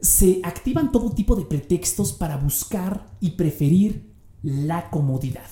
se 0.00 0.38
activan 0.44 0.92
todo 0.92 1.10
tipo 1.10 1.34
de 1.34 1.46
pretextos 1.46 2.12
para 2.12 2.36
buscar 2.36 3.10
y 3.18 3.30
preferir 3.30 4.14
la 4.40 4.88
comodidad. 4.88 5.50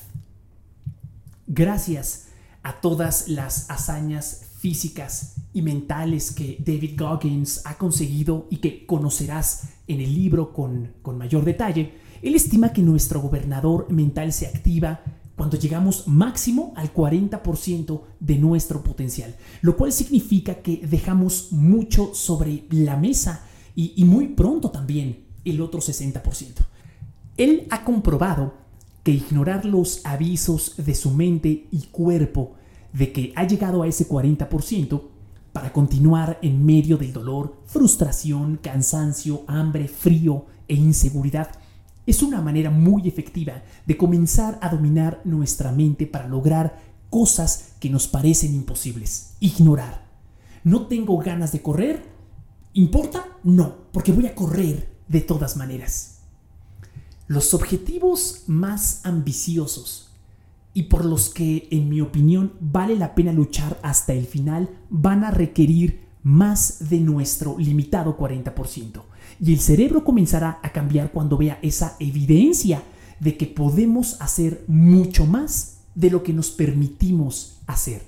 Gracias 1.48 2.26
a 2.62 2.80
todas 2.80 3.26
las 3.26 3.68
hazañas 3.68 4.42
físicas 4.62 5.34
y 5.52 5.60
mentales 5.60 6.30
que 6.30 6.56
David 6.64 6.92
Goggins 6.96 7.62
ha 7.64 7.76
conseguido 7.76 8.46
y 8.48 8.58
que 8.58 8.86
conocerás 8.86 9.64
en 9.88 10.00
el 10.00 10.14
libro 10.14 10.52
con, 10.52 10.92
con 11.02 11.18
mayor 11.18 11.44
detalle, 11.44 11.94
él 12.22 12.36
estima 12.36 12.72
que 12.72 12.80
nuestro 12.80 13.20
gobernador 13.20 13.90
mental 13.90 14.32
se 14.32 14.46
activa 14.46 15.00
cuando 15.34 15.56
llegamos 15.56 16.06
máximo 16.06 16.72
al 16.76 16.94
40% 16.94 18.02
de 18.20 18.38
nuestro 18.38 18.84
potencial, 18.84 19.34
lo 19.62 19.76
cual 19.76 19.90
significa 19.90 20.62
que 20.62 20.86
dejamos 20.86 21.50
mucho 21.50 22.14
sobre 22.14 22.62
la 22.70 22.96
mesa 22.96 23.44
y, 23.74 23.94
y 23.96 24.04
muy 24.04 24.28
pronto 24.28 24.70
también 24.70 25.24
el 25.44 25.60
otro 25.60 25.80
60%. 25.80 26.22
Él 27.36 27.66
ha 27.70 27.82
comprobado 27.82 28.54
que 29.02 29.10
ignorar 29.10 29.64
los 29.64 30.06
avisos 30.06 30.74
de 30.76 30.94
su 30.94 31.10
mente 31.10 31.66
y 31.72 31.88
cuerpo 31.90 32.54
de 32.92 33.12
que 33.12 33.32
ha 33.36 33.44
llegado 33.44 33.82
a 33.82 33.86
ese 33.86 34.08
40% 34.08 35.02
para 35.52 35.72
continuar 35.72 36.38
en 36.42 36.64
medio 36.64 36.96
del 36.96 37.12
dolor, 37.12 37.62
frustración, 37.66 38.58
cansancio, 38.62 39.44
hambre, 39.46 39.88
frío 39.88 40.46
e 40.68 40.74
inseguridad 40.74 41.50
es 42.06 42.22
una 42.22 42.40
manera 42.40 42.70
muy 42.70 43.06
efectiva 43.06 43.62
de 43.86 43.96
comenzar 43.96 44.58
a 44.60 44.68
dominar 44.68 45.20
nuestra 45.24 45.70
mente 45.72 46.06
para 46.06 46.26
lograr 46.26 46.80
cosas 47.10 47.74
que 47.78 47.90
nos 47.90 48.08
parecen 48.08 48.54
imposibles. 48.54 49.34
Ignorar. 49.40 50.10
¿No 50.64 50.86
tengo 50.86 51.16
ganas 51.18 51.52
de 51.52 51.62
correr? 51.62 52.02
¿Importa? 52.72 53.26
No, 53.44 53.76
porque 53.92 54.12
voy 54.12 54.26
a 54.26 54.34
correr 54.34 54.92
de 55.08 55.20
todas 55.20 55.56
maneras. 55.56 56.20
Los 57.28 57.54
objetivos 57.54 58.44
más 58.46 59.00
ambiciosos 59.04 60.11
y 60.74 60.84
por 60.84 61.04
los 61.04 61.28
que, 61.28 61.68
en 61.70 61.88
mi 61.88 62.00
opinión, 62.00 62.52
vale 62.60 62.96
la 62.96 63.14
pena 63.14 63.32
luchar 63.32 63.78
hasta 63.82 64.12
el 64.12 64.26
final, 64.26 64.70
van 64.88 65.24
a 65.24 65.30
requerir 65.30 66.00
más 66.22 66.88
de 66.88 67.00
nuestro 67.00 67.58
limitado 67.58 68.16
40%. 68.16 69.02
Y 69.40 69.52
el 69.52 69.60
cerebro 69.60 70.04
comenzará 70.04 70.60
a 70.62 70.70
cambiar 70.70 71.12
cuando 71.12 71.36
vea 71.36 71.58
esa 71.62 71.96
evidencia 71.98 72.82
de 73.20 73.36
que 73.36 73.46
podemos 73.46 74.20
hacer 74.20 74.64
mucho 74.66 75.26
más 75.26 75.78
de 75.94 76.10
lo 76.10 76.22
que 76.22 76.32
nos 76.32 76.50
permitimos 76.50 77.58
hacer. 77.66 78.02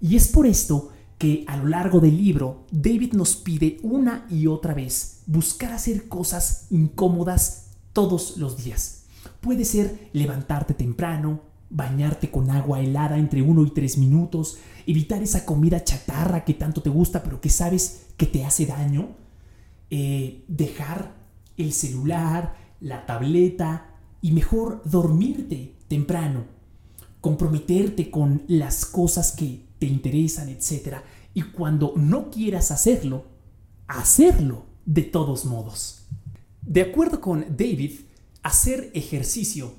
Y 0.00 0.16
es 0.16 0.28
por 0.28 0.46
esto 0.46 0.90
que 1.18 1.44
a 1.46 1.56
lo 1.56 1.66
largo 1.66 2.00
del 2.00 2.16
libro 2.16 2.66
David 2.70 3.14
nos 3.14 3.36
pide 3.36 3.78
una 3.82 4.26
y 4.30 4.46
otra 4.46 4.74
vez 4.74 5.22
buscar 5.26 5.72
hacer 5.72 6.08
cosas 6.08 6.66
incómodas 6.70 7.68
todos 7.92 8.36
los 8.36 8.62
días. 8.62 8.95
Puede 9.46 9.64
ser 9.64 10.10
levantarte 10.12 10.74
temprano, 10.74 11.40
bañarte 11.70 12.32
con 12.32 12.50
agua 12.50 12.80
helada 12.80 13.16
entre 13.16 13.42
uno 13.42 13.62
y 13.62 13.70
tres 13.70 13.96
minutos, 13.96 14.58
evitar 14.88 15.22
esa 15.22 15.44
comida 15.44 15.84
chatarra 15.84 16.44
que 16.44 16.52
tanto 16.52 16.82
te 16.82 16.90
gusta 16.90 17.22
pero 17.22 17.40
que 17.40 17.48
sabes 17.48 18.06
que 18.16 18.26
te 18.26 18.44
hace 18.44 18.66
daño, 18.66 19.10
eh, 19.88 20.42
dejar 20.48 21.14
el 21.56 21.72
celular, 21.72 22.56
la 22.80 23.06
tableta 23.06 23.94
y 24.20 24.32
mejor 24.32 24.82
dormirte 24.84 25.76
temprano, 25.86 26.46
comprometerte 27.20 28.10
con 28.10 28.42
las 28.48 28.84
cosas 28.84 29.30
que 29.30 29.64
te 29.78 29.86
interesan, 29.86 30.48
etc. 30.48 30.96
Y 31.34 31.42
cuando 31.42 31.92
no 31.94 32.32
quieras 32.32 32.72
hacerlo, 32.72 33.26
hacerlo 33.86 34.64
de 34.86 35.02
todos 35.02 35.44
modos. 35.44 36.08
De 36.62 36.82
acuerdo 36.82 37.20
con 37.20 37.44
David, 37.56 37.92
hacer 38.46 38.92
ejercicio 38.94 39.74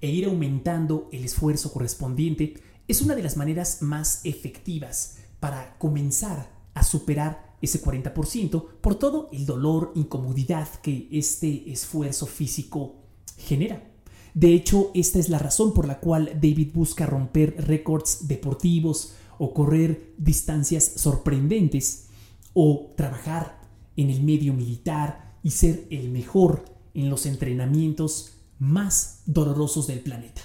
e 0.00 0.08
ir 0.08 0.26
aumentando 0.26 1.08
el 1.10 1.24
esfuerzo 1.24 1.72
correspondiente 1.72 2.54
es 2.86 3.02
una 3.02 3.16
de 3.16 3.22
las 3.24 3.36
maneras 3.36 3.82
más 3.82 4.20
efectivas 4.22 5.16
para 5.40 5.76
comenzar 5.78 6.48
a 6.72 6.84
superar 6.84 7.56
ese 7.60 7.82
40% 7.82 8.64
por 8.80 8.94
todo 8.94 9.28
el 9.32 9.44
dolor, 9.44 9.90
incomodidad 9.96 10.68
que 10.82 11.08
este 11.10 11.72
esfuerzo 11.72 12.26
físico 12.26 12.94
genera. 13.38 13.90
De 14.34 14.54
hecho, 14.54 14.92
esta 14.94 15.18
es 15.18 15.28
la 15.28 15.40
razón 15.40 15.74
por 15.74 15.88
la 15.88 15.98
cual 15.98 16.38
David 16.40 16.70
busca 16.72 17.06
romper 17.06 17.56
récords 17.66 18.28
deportivos 18.28 19.14
o 19.38 19.52
correr 19.52 20.14
distancias 20.16 20.84
sorprendentes 20.94 22.06
o 22.54 22.92
trabajar 22.96 23.60
en 23.96 24.10
el 24.10 24.22
medio 24.22 24.54
militar 24.54 25.34
y 25.42 25.50
ser 25.50 25.88
el 25.90 26.08
mejor 26.08 26.72
en 26.94 27.10
los 27.10 27.26
entrenamientos 27.26 28.32
más 28.58 29.22
dolorosos 29.26 29.86
del 29.86 30.00
planeta. 30.00 30.42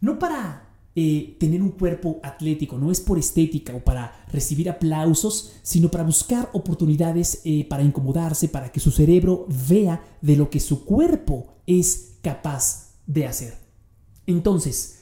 No 0.00 0.18
para 0.18 0.68
eh, 0.94 1.36
tener 1.38 1.62
un 1.62 1.70
cuerpo 1.70 2.20
atlético, 2.22 2.78
no 2.78 2.90
es 2.90 3.00
por 3.00 3.18
estética 3.18 3.74
o 3.74 3.80
para 3.80 4.24
recibir 4.32 4.68
aplausos, 4.68 5.52
sino 5.62 5.90
para 5.90 6.04
buscar 6.04 6.50
oportunidades 6.52 7.42
eh, 7.44 7.66
para 7.68 7.82
incomodarse, 7.82 8.48
para 8.48 8.72
que 8.72 8.80
su 8.80 8.90
cerebro 8.90 9.46
vea 9.68 10.04
de 10.20 10.36
lo 10.36 10.50
que 10.50 10.60
su 10.60 10.84
cuerpo 10.84 11.54
es 11.66 12.16
capaz 12.22 12.94
de 13.06 13.26
hacer. 13.26 13.58
Entonces, 14.26 15.00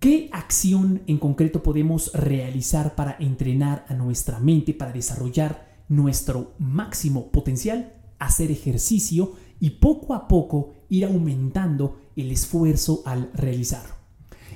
¿Qué 0.00 0.30
acción 0.32 1.02
en 1.06 1.18
concreto 1.18 1.62
podemos 1.62 2.10
realizar 2.14 2.94
para 2.94 3.16
entrenar 3.20 3.84
a 3.86 3.92
nuestra 3.92 4.40
mente, 4.40 4.72
para 4.72 4.92
desarrollar 4.92 5.68
nuestro 5.90 6.54
máximo 6.58 7.30
potencial? 7.30 7.92
Hacer 8.18 8.50
ejercicio 8.50 9.34
y 9.60 9.70
poco 9.70 10.14
a 10.14 10.26
poco 10.26 10.72
ir 10.88 11.04
aumentando 11.04 12.00
el 12.16 12.32
esfuerzo 12.32 13.02
al 13.04 13.30
realizarlo. 13.34 13.94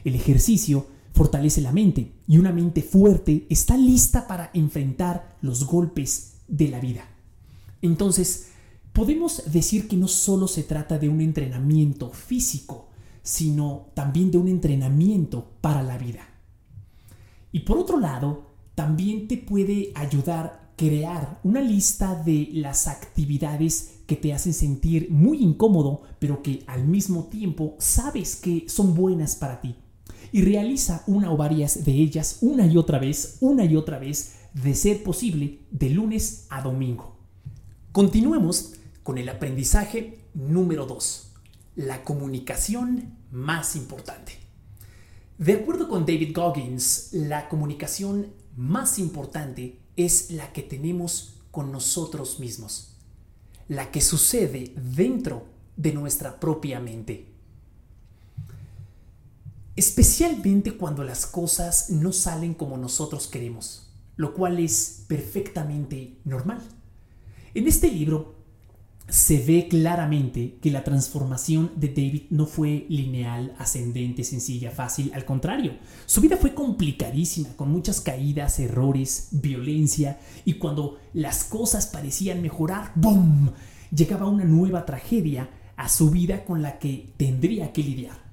El 0.04 0.14
ejercicio 0.14 0.86
fortalece 1.12 1.60
la 1.60 1.72
mente 1.72 2.12
y 2.26 2.38
una 2.38 2.52
mente 2.52 2.82
fuerte 2.82 3.46
está 3.48 3.76
lista 3.76 4.26
para 4.26 4.50
enfrentar 4.54 5.36
los 5.42 5.64
golpes 5.64 6.38
de 6.48 6.68
la 6.68 6.80
vida. 6.80 7.08
Entonces, 7.82 8.48
podemos 8.92 9.42
decir 9.52 9.86
que 9.88 9.96
no 9.96 10.08
solo 10.08 10.48
se 10.48 10.62
trata 10.62 10.98
de 10.98 11.08
un 11.08 11.20
entrenamiento 11.20 12.10
físico, 12.10 12.88
sino 13.22 13.86
también 13.94 14.30
de 14.30 14.38
un 14.38 14.48
entrenamiento 14.48 15.52
para 15.60 15.82
la 15.82 15.98
vida. 15.98 16.28
Y 17.52 17.60
por 17.60 17.78
otro 17.78 18.00
lado, 18.00 18.50
también 18.74 19.28
te 19.28 19.36
puede 19.36 19.92
ayudar 19.94 20.63
crear 20.76 21.40
una 21.44 21.60
lista 21.60 22.14
de 22.14 22.48
las 22.52 22.88
actividades 22.88 24.00
que 24.06 24.16
te 24.16 24.32
hacen 24.32 24.54
sentir 24.54 25.10
muy 25.10 25.42
incómodo, 25.42 26.02
pero 26.18 26.42
que 26.42 26.62
al 26.66 26.86
mismo 26.86 27.24
tiempo 27.24 27.76
sabes 27.78 28.36
que 28.36 28.64
son 28.68 28.94
buenas 28.94 29.36
para 29.36 29.60
ti. 29.60 29.76
Y 30.32 30.42
realiza 30.42 31.04
una 31.06 31.32
o 31.32 31.36
varias 31.36 31.84
de 31.84 31.92
ellas 31.92 32.38
una 32.40 32.66
y 32.66 32.76
otra 32.76 32.98
vez, 32.98 33.38
una 33.40 33.64
y 33.64 33.76
otra 33.76 33.98
vez, 33.98 34.36
de 34.52 34.74
ser 34.74 35.02
posible, 35.02 35.60
de 35.70 35.90
lunes 35.90 36.46
a 36.50 36.62
domingo. 36.62 37.16
Continuemos 37.92 38.74
con 39.02 39.18
el 39.18 39.28
aprendizaje 39.28 40.18
número 40.34 40.86
2 40.86 41.34
la 41.76 42.04
comunicación 42.04 43.16
más 43.30 43.74
importante. 43.76 44.32
De 45.38 45.54
acuerdo 45.54 45.88
con 45.88 46.06
David 46.06 46.34
Goggins, 46.34 47.08
la 47.12 47.48
comunicación 47.48 48.28
más 48.56 48.98
importante 48.98 49.80
es 49.96 50.30
la 50.30 50.52
que 50.52 50.62
tenemos 50.62 51.34
con 51.50 51.70
nosotros 51.70 52.40
mismos, 52.40 52.96
la 53.68 53.90
que 53.90 54.00
sucede 54.00 54.72
dentro 54.76 55.46
de 55.76 55.92
nuestra 55.92 56.40
propia 56.40 56.80
mente. 56.80 57.32
Especialmente 59.76 60.76
cuando 60.76 61.02
las 61.02 61.26
cosas 61.26 61.90
no 61.90 62.12
salen 62.12 62.54
como 62.54 62.76
nosotros 62.76 63.26
queremos, 63.26 63.90
lo 64.16 64.34
cual 64.34 64.58
es 64.60 65.04
perfectamente 65.08 66.18
normal. 66.24 66.62
En 67.54 67.66
este 67.66 67.90
libro 67.90 68.43
se 69.08 69.38
ve 69.38 69.68
claramente 69.68 70.58
que 70.62 70.70
la 70.70 70.82
transformación 70.82 71.72
de 71.76 71.88
David 71.88 72.22
no 72.30 72.46
fue 72.46 72.86
lineal, 72.88 73.54
ascendente, 73.58 74.24
sencilla, 74.24 74.70
fácil. 74.70 75.12
Al 75.14 75.24
contrario, 75.24 75.74
su 76.06 76.20
vida 76.20 76.36
fue 76.36 76.54
complicadísima, 76.54 77.50
con 77.56 77.70
muchas 77.70 78.00
caídas, 78.00 78.58
errores, 78.58 79.28
violencia, 79.32 80.18
y 80.44 80.54
cuando 80.54 80.98
las 81.12 81.44
cosas 81.44 81.86
parecían 81.86 82.40
mejorar, 82.40 82.92
¡boom! 82.94 83.52
llegaba 83.94 84.26
una 84.26 84.44
nueva 84.44 84.86
tragedia 84.86 85.50
a 85.76 85.88
su 85.88 86.10
vida 86.10 86.44
con 86.44 86.62
la 86.62 86.78
que 86.78 87.12
tendría 87.16 87.72
que 87.72 87.82
lidiar. 87.82 88.24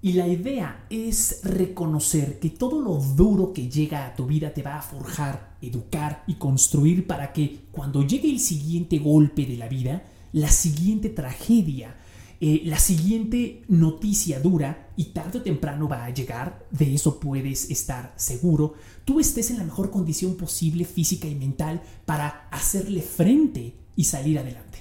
Y 0.00 0.12
la 0.12 0.28
idea 0.28 0.86
es 0.90 1.40
reconocer 1.42 2.38
que 2.38 2.50
todo 2.50 2.80
lo 2.80 2.94
duro 2.94 3.52
que 3.52 3.68
llega 3.68 4.06
a 4.06 4.14
tu 4.14 4.26
vida 4.26 4.54
te 4.54 4.62
va 4.62 4.76
a 4.76 4.82
forjar, 4.82 5.47
educar 5.60 6.24
y 6.26 6.34
construir 6.34 7.06
para 7.06 7.32
que 7.32 7.60
cuando 7.72 8.06
llegue 8.06 8.30
el 8.30 8.40
siguiente 8.40 8.98
golpe 8.98 9.46
de 9.46 9.56
la 9.56 9.68
vida, 9.68 10.04
la 10.32 10.50
siguiente 10.50 11.08
tragedia, 11.08 11.96
eh, 12.40 12.62
la 12.64 12.78
siguiente 12.78 13.62
noticia 13.68 14.38
dura 14.40 14.90
y 14.96 15.06
tarde 15.06 15.38
o 15.38 15.42
temprano 15.42 15.88
va 15.88 16.04
a 16.04 16.10
llegar, 16.10 16.66
de 16.70 16.94
eso 16.94 17.18
puedes 17.18 17.70
estar 17.70 18.14
seguro, 18.16 18.74
tú 19.04 19.18
estés 19.18 19.50
en 19.50 19.58
la 19.58 19.64
mejor 19.64 19.90
condición 19.90 20.36
posible 20.36 20.84
física 20.84 21.26
y 21.26 21.34
mental 21.34 21.82
para 22.04 22.48
hacerle 22.50 23.02
frente 23.02 23.74
y 23.96 24.04
salir 24.04 24.38
adelante. 24.38 24.78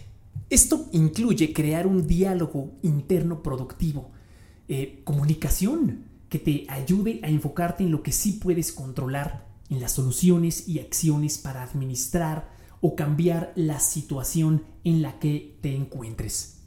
Esto 0.49 0.87
incluye 0.91 1.51
crear 1.51 1.87
un 1.87 2.07
diálogo 2.07 2.71
interno 2.83 3.41
productivo 3.41 4.11
eh, 4.69 4.99
comunicación 5.05 6.03
que 6.27 6.39
te 6.39 6.65
ayude 6.67 7.21
a 7.23 7.29
enfocarte 7.29 7.85
en 7.85 7.91
lo 7.91 8.03
que 8.03 8.11
sí 8.11 8.33
puedes 8.33 8.73
controlar, 8.73 9.46
en 9.69 9.79
las 9.79 9.93
soluciones 9.93 10.67
y 10.67 10.79
acciones 10.79 11.37
para 11.37 11.63
administrar 11.63 12.49
o 12.81 12.95
cambiar 12.95 13.53
la 13.55 13.79
situación 13.79 14.63
en 14.83 15.01
la 15.01 15.19
que 15.19 15.57
te 15.61 15.75
encuentres. 15.75 16.57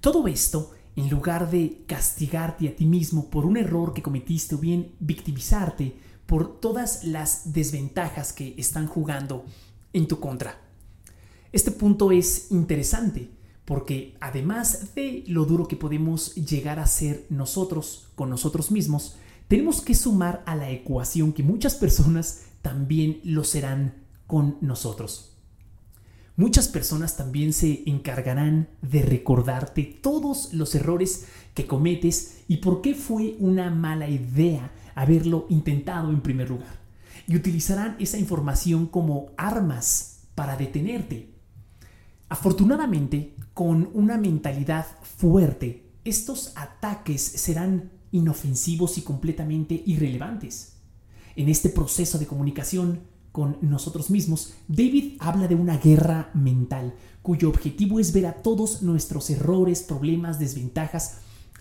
Todo 0.00 0.26
esto 0.26 0.72
en 0.96 1.08
lugar 1.08 1.50
de 1.50 1.84
castigarte 1.86 2.68
a 2.68 2.76
ti 2.76 2.86
mismo 2.86 3.30
por 3.30 3.46
un 3.46 3.56
error 3.56 3.94
que 3.94 4.02
cometiste 4.02 4.54
o 4.54 4.58
bien 4.58 4.94
victimizarte 5.00 5.96
por 6.26 6.60
todas 6.60 7.04
las 7.04 7.52
desventajas 7.52 8.32
que 8.32 8.54
están 8.58 8.86
jugando 8.86 9.44
en 9.92 10.06
tu 10.06 10.20
contra. 10.20 10.60
Este 11.52 11.70
punto 11.70 12.12
es 12.12 12.50
interesante 12.50 13.30
porque 13.64 14.16
además 14.20 14.94
de 14.94 15.24
lo 15.26 15.44
duro 15.44 15.68
que 15.68 15.76
podemos 15.76 16.34
llegar 16.34 16.78
a 16.78 16.86
ser 16.86 17.26
nosotros 17.30 18.08
con 18.14 18.28
nosotros 18.28 18.70
mismos, 18.70 19.16
tenemos 19.52 19.82
que 19.82 19.94
sumar 19.94 20.42
a 20.46 20.56
la 20.56 20.70
ecuación 20.70 21.34
que 21.34 21.42
muchas 21.42 21.74
personas 21.74 22.44
también 22.62 23.20
lo 23.22 23.44
serán 23.44 23.92
con 24.26 24.56
nosotros. 24.62 25.36
Muchas 26.36 26.68
personas 26.68 27.18
también 27.18 27.52
se 27.52 27.82
encargarán 27.84 28.70
de 28.80 29.02
recordarte 29.02 29.82
todos 29.82 30.54
los 30.54 30.74
errores 30.74 31.26
que 31.52 31.66
cometes 31.66 32.44
y 32.48 32.56
por 32.62 32.80
qué 32.80 32.94
fue 32.94 33.36
una 33.40 33.68
mala 33.68 34.08
idea 34.08 34.72
haberlo 34.94 35.44
intentado 35.50 36.08
en 36.08 36.22
primer 36.22 36.48
lugar. 36.48 36.80
Y 37.28 37.36
utilizarán 37.36 37.96
esa 37.98 38.16
información 38.16 38.86
como 38.86 39.32
armas 39.36 40.20
para 40.34 40.56
detenerte. 40.56 41.28
Afortunadamente, 42.30 43.34
con 43.52 43.90
una 43.92 44.16
mentalidad 44.16 44.86
fuerte, 45.02 45.90
estos 46.06 46.54
ataques 46.56 47.20
serán 47.20 47.90
inofensivos 48.12 48.98
y 48.98 49.02
completamente 49.02 49.82
irrelevantes. 49.86 50.74
En 51.34 51.48
este 51.48 51.70
proceso 51.70 52.18
de 52.18 52.26
comunicación 52.26 53.00
con 53.32 53.56
nosotros 53.62 54.10
mismos, 54.10 54.52
David 54.68 55.16
habla 55.18 55.48
de 55.48 55.54
una 55.54 55.78
guerra 55.78 56.30
mental, 56.34 56.94
cuyo 57.22 57.48
objetivo 57.48 57.98
es 57.98 58.12
ver 58.12 58.26
a 58.26 58.34
todos 58.34 58.82
nuestros 58.82 59.30
errores, 59.30 59.82
problemas, 59.82 60.38
desventajas, 60.38 61.18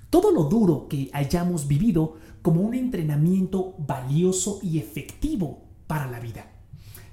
todo 0.10 0.32
lo 0.32 0.44
duro 0.44 0.88
que 0.90 1.10
hayamos 1.14 1.68
vivido 1.68 2.16
como 2.42 2.62
un 2.62 2.74
entrenamiento 2.74 3.76
valioso 3.80 4.60
y 4.62 4.78
efectivo 4.78 5.64
para 5.88 6.12
la 6.12 6.20
vida 6.20 6.46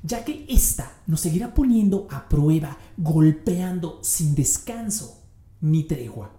ya 0.03 0.25
que 0.25 0.47
ésta 0.49 0.91
nos 1.07 1.21
seguirá 1.21 1.55
poniendo 1.55 2.07
a 2.11 2.29
prueba, 2.29 2.79
golpeando 2.97 3.99
sin 4.03 4.35
descanso 4.35 5.23
ni 5.61 5.85
tregua. 5.85 6.33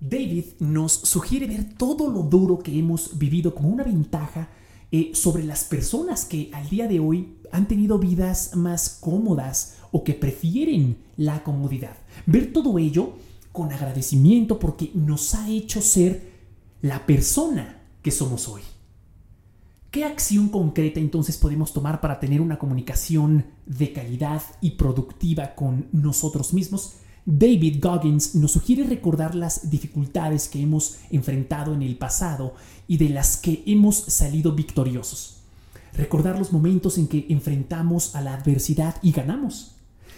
David 0.00 0.44
nos 0.60 0.92
sugiere 0.92 1.46
ver 1.46 1.74
todo 1.74 2.10
lo 2.10 2.22
duro 2.22 2.58
que 2.58 2.78
hemos 2.78 3.18
vivido 3.18 3.54
como 3.54 3.68
una 3.68 3.84
ventaja 3.84 4.48
eh, 4.90 5.12
sobre 5.14 5.44
las 5.44 5.64
personas 5.64 6.24
que 6.24 6.50
al 6.52 6.68
día 6.68 6.88
de 6.88 7.00
hoy 7.00 7.36
han 7.52 7.68
tenido 7.68 7.98
vidas 7.98 8.56
más 8.56 8.98
cómodas 9.00 9.76
o 9.92 10.02
que 10.02 10.14
prefieren 10.14 10.96
la 11.16 11.42
comodidad. 11.44 11.96
Ver 12.26 12.52
todo 12.52 12.78
ello 12.78 13.12
con 13.52 13.72
agradecimiento 13.72 14.58
porque 14.58 14.90
nos 14.94 15.34
ha 15.34 15.48
hecho 15.48 15.82
ser 15.82 16.30
la 16.80 17.04
persona 17.04 17.82
que 18.02 18.10
somos 18.10 18.48
hoy. 18.48 18.62
¿Qué 19.90 20.04
acción 20.04 20.48
concreta 20.48 21.00
entonces 21.00 21.36
podemos 21.36 21.72
tomar 21.72 22.00
para 22.00 22.20
tener 22.20 22.40
una 22.40 22.58
comunicación 22.58 23.46
de 23.66 23.92
calidad 23.92 24.42
y 24.60 24.72
productiva 24.72 25.54
con 25.56 25.88
nosotros 25.92 26.54
mismos? 26.54 26.94
David 27.26 27.82
Goggins 27.82 28.34
nos 28.34 28.52
sugiere 28.52 28.84
recordar 28.84 29.34
las 29.34 29.70
dificultades 29.70 30.48
que 30.48 30.62
hemos 30.62 30.98
enfrentado 31.10 31.74
en 31.74 31.82
el 31.82 31.96
pasado 31.96 32.54
y 32.88 32.96
de 32.96 33.10
las 33.10 33.36
que 33.36 33.62
hemos 33.66 33.96
salido 33.96 34.52
victoriosos. 34.52 35.36
Recordar 35.94 36.38
los 36.38 36.52
momentos 36.52 36.98
en 36.98 37.08
que 37.08 37.26
enfrentamos 37.28 38.14
a 38.14 38.20
la 38.20 38.34
adversidad 38.34 38.96
y 39.02 39.12
ganamos. 39.12 39.72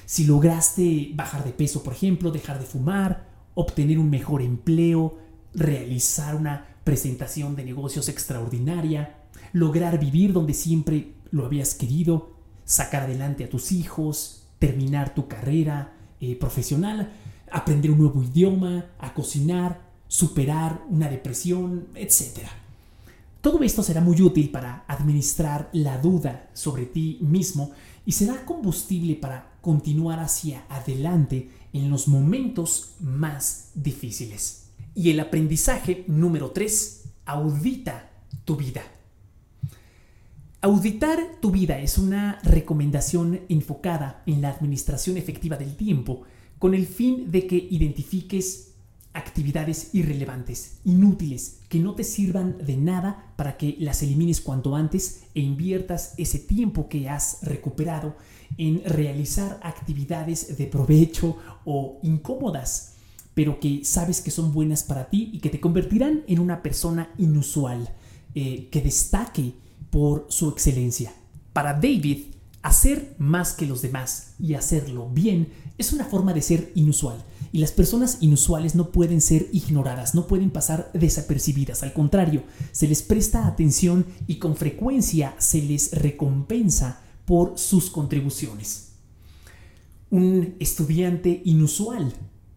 Si 0.07 0.25
lograste 0.25 1.11
bajar 1.15 1.45
de 1.45 1.53
peso, 1.53 1.83
por 1.83 1.93
ejemplo, 1.93 2.31
dejar 2.31 2.59
de 2.59 2.67
fumar, 2.67 3.27
obtener 3.55 3.99
un 3.99 4.11
mejor 4.11 4.43
empleo, 4.43 5.19
realizar 5.55 6.35
una 6.35 6.67
presentación 6.85 7.57
de 7.57 7.65
negocios 7.65 8.09
extraordinaria, 8.09 9.17
lograr 9.53 9.99
vivir 9.99 10.33
donde 10.33 10.55
siempre 10.55 11.15
lo 11.31 11.47
habías 11.47 11.75
querido, 11.75 12.37
sacar 12.65 13.05
adelante 13.05 13.45
a 13.45 13.51
tus 13.51 13.73
hijos, 13.73 14.45
terminar 14.59 15.15
tu 15.15 15.29
carrera 15.29 15.95
eh, 16.23 16.37
profesional. 16.37 17.13
aprender 17.51 17.91
un 17.91 17.99
nuevo 17.99 18.23
idioma, 18.23 18.87
a 18.99 19.13
cocinar, 19.13 19.79
superar 20.09 20.83
una 20.89 21.11
depresión, 21.11 21.89
etc. 21.95 22.47
Todo 23.43 23.63
esto 23.63 23.83
será 23.83 24.01
muy 24.01 24.23
útil 24.23 24.51
para 24.51 24.85
administrar 24.89 25.69
la 25.73 25.99
duda 25.99 26.49
sobre 26.55 26.87
ti 26.87 27.19
mismo 27.21 27.73
y 28.07 28.13
será 28.13 28.45
combustible 28.47 29.17
para 29.17 29.53
continuar 29.61 30.21
hacia 30.21 30.65
adelante 30.71 31.51
en 31.73 31.91
los 31.91 32.09
momentos 32.09 32.93
más 33.01 33.71
difíciles. 33.75 34.69
Y 34.95 35.11
el 35.11 35.21
aprendizaje 35.21 36.05
número 36.07 36.53
3, 36.53 37.03
audita 37.27 38.11
tu 38.45 38.57
vida. 38.57 38.83
Auditar 40.65 41.19
tu 41.41 41.51
vida 41.51 41.81
es 41.81 41.99
una 41.99 42.39
recomendación 42.45 43.41
enfocada 43.49 44.23
en 44.27 44.43
la 44.43 44.51
administración 44.51 45.17
efectiva 45.17 45.57
del 45.57 45.75
tiempo 45.75 46.23
con 46.61 46.73
el 46.75 46.87
fin 46.87 47.33
de 47.33 47.49
que 47.49 47.57
identifiques 47.57 48.69
actividades 49.13 49.93
irrelevantes, 49.93 50.79
inútiles, 50.85 51.59
que 51.69 51.81
no 51.81 51.97
te 51.97 52.05
sirvan 52.05 52.65
de 52.65 52.77
nada 52.77 53.33
para 53.35 53.57
que 53.57 53.75
las 53.81 54.05
elimines 54.05 54.41
cuanto 54.41 54.77
antes 54.77 55.25
e 55.35 55.41
inviertas 55.41 56.15
ese 56.17 56.39
tiempo 56.39 56.89
que 56.89 57.09
has 57.09 57.41
recuperado 57.43 58.15
en 58.57 58.85
realizar 58.85 59.59
actividades 59.65 60.57
de 60.57 60.67
provecho 60.67 61.39
o 61.65 61.99
incómodas, 62.05 62.95
pero 63.35 63.59
que 63.59 63.85
sabes 63.85 64.21
que 64.21 64.31
son 64.31 64.53
buenas 64.53 64.85
para 64.85 65.11
ti 65.11 65.29
y 65.33 65.41
que 65.41 65.51
te 65.51 65.59
convertirán 65.59 66.23
en 66.29 66.39
una 66.39 66.63
persona 66.63 67.13
inusual, 67.19 67.93
eh, 68.37 68.69
que 68.71 68.81
destaque 68.81 69.55
por 69.93 70.25
su 70.31 70.49
excelencia. 70.49 71.13
Para 71.53 71.75
David, 71.75 72.33
hacer 72.63 73.15
más 73.19 73.53
que 73.53 73.67
los 73.67 73.83
demás 73.83 74.33
y 74.41 74.55
hacerlo 74.55 75.11
bien 75.13 75.53
es 75.77 75.93
una 75.93 76.07
forma 76.07 76.33
de 76.33 76.41
ser 76.41 76.73
inusual. 76.75 77.23
Y 77.53 77.59
las 77.59 77.73
personas 77.73 78.17
inusuales 78.21 78.75
no 78.75 78.91
pueden 78.91 79.21
ser 79.21 79.49
ignoradas, 79.53 80.15
no 80.15 80.27
pueden 80.27 80.51
pasar 80.51 80.91
desapercibidas. 80.95 81.83
Al 81.83 81.93
contrario, 81.93 82.43
se 82.73 82.89
les 82.89 83.03
presta 83.03 83.47
atención 83.47 84.07
y 84.27 84.37
con 84.37 84.57
frecuencia 84.57 85.35
se 85.37 85.61
les 85.61 85.93
recompensa 85.93 87.03
por 87.27 87.59
sus 87.59 87.91
contribuciones. 87.91 88.93
Un 90.09 90.57
estudiante 90.59 91.43
inusual, 91.45 92.15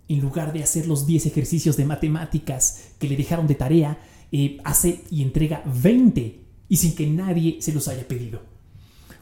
en 0.07 0.21
lugar 0.21 0.53
de 0.53 0.63
hacer 0.63 0.87
los 0.87 1.05
10 1.05 1.25
ejercicios 1.25 1.75
de 1.75 1.83
matemáticas 1.83 2.91
que 2.97 3.09
le 3.09 3.17
dejaron 3.17 3.45
de 3.45 3.55
tarea, 3.55 3.99
eh, 4.31 4.57
hace 4.63 5.03
y 5.09 5.21
entrega 5.21 5.63
20 5.65 6.44
y 6.69 6.77
sin 6.77 6.95
que 6.95 7.07
nadie 7.07 7.57
se 7.61 7.73
los 7.73 7.87
haya 7.87 8.07
pedido. 8.07 8.41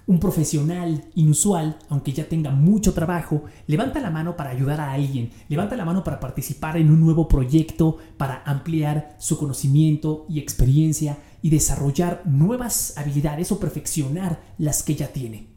Un 0.05 0.19
profesional 0.19 1.05
inusual, 1.15 1.79
aunque 1.87 2.11
ya 2.11 2.27
tenga 2.27 2.51
mucho 2.51 2.93
trabajo, 2.93 3.45
levanta 3.67 4.01
la 4.01 4.09
mano 4.09 4.35
para 4.35 4.49
ayudar 4.49 4.81
a 4.81 4.91
alguien, 4.91 5.31
levanta 5.47 5.77
la 5.77 5.85
mano 5.85 6.03
para 6.03 6.19
participar 6.19 6.75
en 6.75 6.91
un 6.91 6.99
nuevo 6.99 7.29
proyecto, 7.29 7.97
para 8.17 8.43
ampliar 8.45 9.15
su 9.17 9.37
conocimiento 9.37 10.25
y 10.27 10.39
experiencia 10.39 11.19
y 11.41 11.49
desarrollar 11.49 12.23
nuevas 12.25 12.97
habilidades 12.97 13.53
o 13.53 13.59
perfeccionar 13.59 14.41
las 14.57 14.83
que 14.83 14.95
ya 14.95 15.07
tiene. 15.07 15.47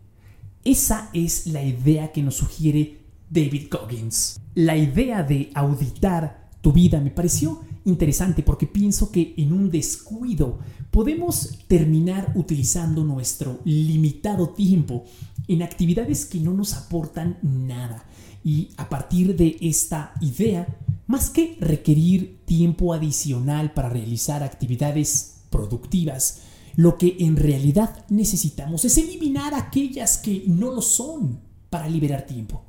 Esa 0.65 1.11
es 1.13 1.49
la 1.49 1.63
idea 1.63 2.13
que 2.13 2.23
nos 2.23 2.37
sugiere 2.37 2.99
David 3.29 3.69
Goggins. 3.69 4.41
La 4.55 4.77
idea 4.77 5.25
de 5.25 5.51
auditar 5.55 6.51
tu 6.61 6.73
vida 6.73 7.01
me 7.01 7.11
pareció 7.11 7.61
interesante 7.87 8.43
porque 8.43 8.67
pienso 8.67 9.11
que 9.11 9.35
en 9.37 9.53
un 9.53 9.71
descuido 9.71 10.59
podemos 10.91 11.59
terminar 11.67 12.33
utilizando 12.35 13.05
nuestro 13.05 13.61
limitado 13.65 14.51
tiempo 14.51 15.05
en 15.49 15.63
actividades 15.63 16.27
que 16.27 16.41
no 16.41 16.53
nos 16.53 16.75
aportan 16.75 17.39
nada. 17.43 18.05
Y 18.45 18.69
a 18.77 18.89
partir 18.89 19.37
de 19.37 19.57
esta 19.61 20.15
idea, 20.21 20.67
más 21.07 21.31
que 21.31 21.57
requerir 21.61 22.41
tiempo 22.45 22.93
adicional 22.93 23.73
para 23.73 23.89
realizar 23.89 24.43
actividades 24.43 25.39
productivas, 25.51 26.43
lo 26.77 26.99
que 26.99 27.17
en 27.21 27.37
realidad 27.37 28.05
necesitamos 28.09 28.85
es 28.85 28.99
eliminar 28.99 29.55
aquellas 29.55 30.19
que 30.19 30.45
no 30.47 30.73
lo 30.73 30.83
son 30.83 31.41
para 31.71 31.89
liberar 31.89 32.27
tiempo. 32.27 32.63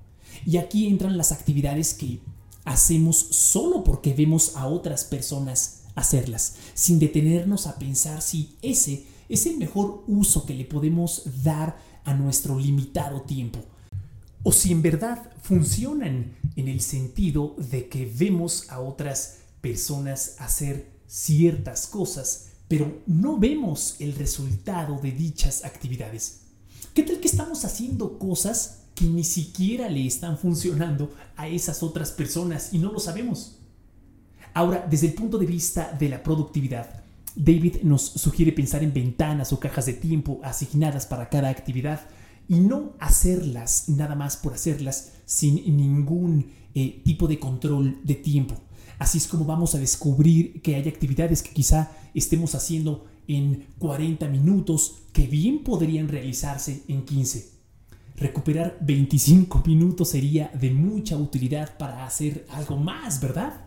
Y 0.46 0.58
aquí 0.58 0.88
entran 0.88 1.18
las 1.18 1.32
actividades 1.32 1.94
que 1.94 2.22
hacemos 2.68 3.16
solo 3.18 3.82
porque 3.86 4.14
vemos 4.14 4.58
a 4.58 4.68
otras 4.68 5.06
personas 5.06 5.84
hacerlas, 5.96 6.56
sin 6.74 7.00
detenernos 7.00 7.66
a 7.66 7.80
pensar 7.80 8.22
si 8.22 8.58
ese 8.62 9.06
es 9.30 9.46
el 9.46 9.58
mejor 9.58 10.04
uso 10.06 10.46
que 10.46 10.54
le 10.54 10.66
podemos 10.66 11.24
dar 11.44 11.78
a 12.04 12.14
nuestro 12.14 12.60
limitado 12.60 13.22
tiempo. 13.22 13.60
O 14.44 14.52
si 14.52 14.74
en 14.74 14.82
verdad 14.82 15.32
funcionan 15.42 16.36
en 16.58 16.68
el 16.68 16.82
sentido 16.82 17.56
de 17.58 17.88
que 17.88 18.06
vemos 18.06 18.70
a 18.70 18.82
otras 18.82 19.38
personas 19.62 20.36
hacer 20.40 20.92
ciertas 21.08 21.88
cosas, 21.88 22.48
pero 22.68 23.02
no 23.08 23.40
vemos 23.40 23.96
el 24.00 24.14
resultado 24.14 25.00
de 25.02 25.14
dichas 25.14 25.64
actividades. 25.64 26.42
¿Qué 26.94 27.04
tal 27.04 27.22
que 27.22 27.30
estamos 27.30 27.64
haciendo 27.64 28.20
cosas 28.20 28.80
que 28.98 29.06
ni 29.06 29.24
siquiera 29.24 29.90
le 29.90 30.08
están 30.08 30.40
funcionando 30.40 31.14
a 31.36 31.48
esas 31.48 31.84
otras 31.84 32.10
personas 32.10 32.74
y 32.74 32.80
no 32.80 32.92
lo 32.92 33.00
sabemos. 33.00 33.60
Ahora, 34.56 34.88
desde 34.90 35.08
el 35.08 35.14
punto 35.14 35.38
de 35.38 35.46
vista 35.46 35.96
de 36.00 36.10
la 36.10 36.24
productividad, 36.24 37.04
David 37.36 37.84
nos 37.84 38.02
sugiere 38.02 38.52
pensar 38.52 38.82
en 38.84 38.92
ventanas 38.92 39.54
o 39.54 39.60
cajas 39.60 39.86
de 39.86 39.94
tiempo 39.94 40.40
asignadas 40.44 41.06
para 41.06 41.30
cada 41.30 41.50
actividad 41.50 42.08
y 42.50 42.56
no 42.56 42.94
hacerlas 43.00 43.88
nada 43.88 44.16
más 44.16 44.36
por 44.36 44.56
hacerlas 44.56 45.12
sin 45.26 45.78
ningún 45.78 46.54
eh, 46.74 47.04
tipo 47.06 47.28
de 47.28 47.38
control 47.38 48.00
de 48.04 48.16
tiempo. 48.16 48.56
Así 48.98 49.20
es 49.20 49.28
como 49.28 49.46
vamos 49.46 49.76
a 49.76 49.80
descubrir 49.80 50.60
que 50.64 50.74
hay 50.74 50.90
actividades 50.90 51.44
que 51.44 51.52
quizá 51.52 51.92
estemos 52.16 52.56
haciendo 52.56 53.06
en 53.28 53.68
40 53.78 54.28
minutos 54.30 54.96
que 55.14 55.28
bien 55.28 55.64
podrían 55.64 56.08
realizarse 56.08 56.82
en 56.88 57.06
15 57.06 57.57
recuperar 58.18 58.78
25 58.82 59.64
minutos 59.66 60.10
sería 60.10 60.52
de 60.60 60.72
mucha 60.72 61.16
utilidad 61.18 61.78
para 61.78 62.06
hacer 62.06 62.46
algo 62.50 62.76
más, 62.76 63.22
¿verdad? 63.22 63.62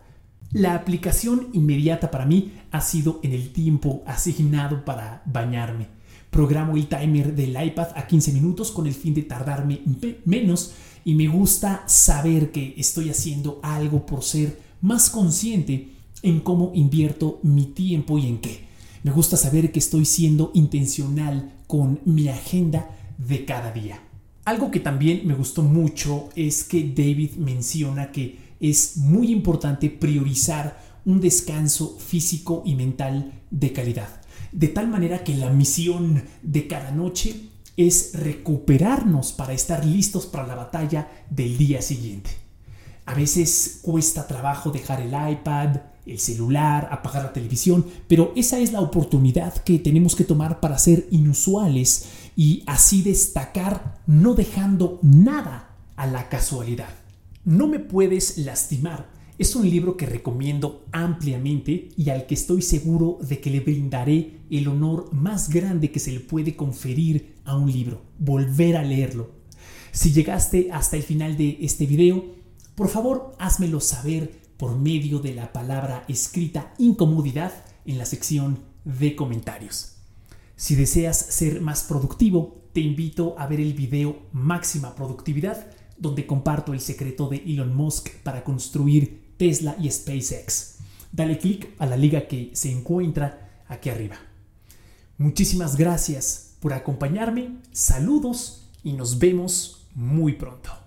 La 0.51 0.75
aplicación 0.75 1.47
inmediata 1.53 2.11
para 2.11 2.25
mí 2.25 2.51
ha 2.71 2.81
sido 2.81 3.21
en 3.23 3.31
el 3.31 3.53
tiempo 3.53 4.03
asignado 4.05 4.83
para 4.83 5.23
bañarme. 5.25 5.87
Programo 6.29 6.75
el 6.75 6.87
timer 6.87 7.33
del 7.33 7.61
iPad 7.61 7.87
a 7.95 8.05
15 8.05 8.33
minutos 8.33 8.71
con 8.71 8.85
el 8.85 8.93
fin 8.93 9.13
de 9.13 9.23
tardarme 9.23 9.81
menos 10.25 10.73
y 11.05 11.15
me 11.15 11.27
gusta 11.27 11.83
saber 11.87 12.51
que 12.51 12.73
estoy 12.77 13.09
haciendo 13.09 13.59
algo 13.63 14.05
por 14.05 14.23
ser 14.23 14.59
más 14.81 15.09
consciente 15.09 15.93
en 16.21 16.41
cómo 16.41 16.71
invierto 16.75 17.39
mi 17.43 17.65
tiempo 17.67 18.17
y 18.17 18.27
en 18.27 18.39
qué. 18.39 18.65
Me 19.03 19.11
gusta 19.11 19.37
saber 19.37 19.71
que 19.71 19.79
estoy 19.79 20.05
siendo 20.05 20.51
intencional 20.53 21.53
con 21.67 22.01
mi 22.05 22.27
agenda 22.27 22.89
de 23.17 23.45
cada 23.45 23.71
día. 23.71 24.10
Algo 24.43 24.71
que 24.71 24.79
también 24.79 25.21
me 25.25 25.35
gustó 25.35 25.61
mucho 25.61 26.29
es 26.35 26.63
que 26.63 26.83
David 26.83 27.35
menciona 27.35 28.11
que 28.11 28.39
es 28.59 28.97
muy 28.97 29.31
importante 29.31 29.89
priorizar 29.89 30.81
un 31.05 31.19
descanso 31.19 31.97
físico 31.99 32.63
y 32.65 32.75
mental 32.75 33.33
de 33.51 33.71
calidad. 33.71 34.21
De 34.51 34.67
tal 34.67 34.87
manera 34.87 35.23
que 35.23 35.35
la 35.35 35.49
misión 35.49 36.23
de 36.41 36.67
cada 36.67 36.91
noche 36.91 37.49
es 37.77 38.11
recuperarnos 38.13 39.31
para 39.31 39.53
estar 39.53 39.85
listos 39.85 40.25
para 40.25 40.47
la 40.47 40.55
batalla 40.55 41.09
del 41.29 41.57
día 41.57 41.81
siguiente. 41.81 42.31
A 43.05 43.13
veces 43.13 43.79
cuesta 43.81 44.27
trabajo 44.27 44.71
dejar 44.71 45.01
el 45.01 45.13
iPad, 45.33 45.77
el 46.05 46.19
celular, 46.19 46.89
apagar 46.91 47.23
la 47.23 47.33
televisión, 47.33 47.85
pero 48.07 48.33
esa 48.35 48.59
es 48.59 48.71
la 48.71 48.81
oportunidad 48.81 49.53
que 49.63 49.79
tenemos 49.79 50.15
que 50.15 50.23
tomar 50.23 50.59
para 50.59 50.77
ser 50.77 51.07
inusuales 51.11 52.05
y 52.35 52.63
así 52.65 53.01
destacar 53.01 54.01
no 54.07 54.33
dejando 54.33 54.99
nada 55.01 55.75
a 55.95 56.07
la 56.07 56.29
casualidad. 56.29 56.89
No 57.43 57.67
me 57.67 57.79
puedes 57.79 58.37
lastimar. 58.37 59.09
Es 59.37 59.55
un 59.55 59.69
libro 59.69 59.97
que 59.97 60.05
recomiendo 60.05 60.85
ampliamente 60.91 61.89
y 61.97 62.09
al 62.09 62.27
que 62.27 62.35
estoy 62.35 62.61
seguro 62.61 63.17
de 63.21 63.39
que 63.39 63.49
le 63.49 63.59
brindaré 63.59 64.41
el 64.51 64.67
honor 64.67 65.11
más 65.13 65.49
grande 65.49 65.91
que 65.91 65.99
se 65.99 66.11
le 66.11 66.19
puede 66.19 66.55
conferir 66.55 67.37
a 67.43 67.57
un 67.57 67.71
libro, 67.71 68.03
volver 68.19 68.77
a 68.77 68.83
leerlo. 68.83 69.31
Si 69.91 70.13
llegaste 70.13 70.71
hasta 70.71 70.95
el 70.95 71.03
final 71.03 71.37
de 71.37 71.57
este 71.61 71.85
video, 71.85 72.23
por 72.75 72.87
favor 72.87 73.35
házmelo 73.39 73.79
saber 73.79 74.41
por 74.57 74.77
medio 74.77 75.19
de 75.19 75.33
la 75.33 75.51
palabra 75.51 76.05
escrita 76.07 76.73
incomodidad 76.77 77.51
en 77.85 77.97
la 77.97 78.05
sección 78.05 78.59
de 78.85 79.15
comentarios. 79.15 80.00
Si 80.61 80.75
deseas 80.75 81.17
ser 81.17 81.59
más 81.59 81.83
productivo, 81.85 82.69
te 82.71 82.81
invito 82.81 83.33
a 83.39 83.47
ver 83.47 83.59
el 83.59 83.73
video 83.73 84.27
Máxima 84.31 84.93
Productividad, 84.93 85.65
donde 85.97 86.27
comparto 86.27 86.73
el 86.73 86.81
secreto 86.81 87.27
de 87.29 87.37
Elon 87.37 87.75
Musk 87.75 88.09
para 88.21 88.43
construir 88.43 89.33
Tesla 89.37 89.75
y 89.79 89.89
SpaceX. 89.89 90.75
Dale 91.11 91.39
clic 91.39 91.69
a 91.79 91.87
la 91.87 91.97
liga 91.97 92.27
que 92.27 92.51
se 92.53 92.71
encuentra 92.71 93.63
aquí 93.69 93.89
arriba. 93.89 94.17
Muchísimas 95.17 95.77
gracias 95.77 96.57
por 96.59 96.73
acompañarme, 96.73 97.57
saludos 97.71 98.69
y 98.83 98.93
nos 98.93 99.17
vemos 99.17 99.87
muy 99.95 100.33
pronto. 100.33 100.80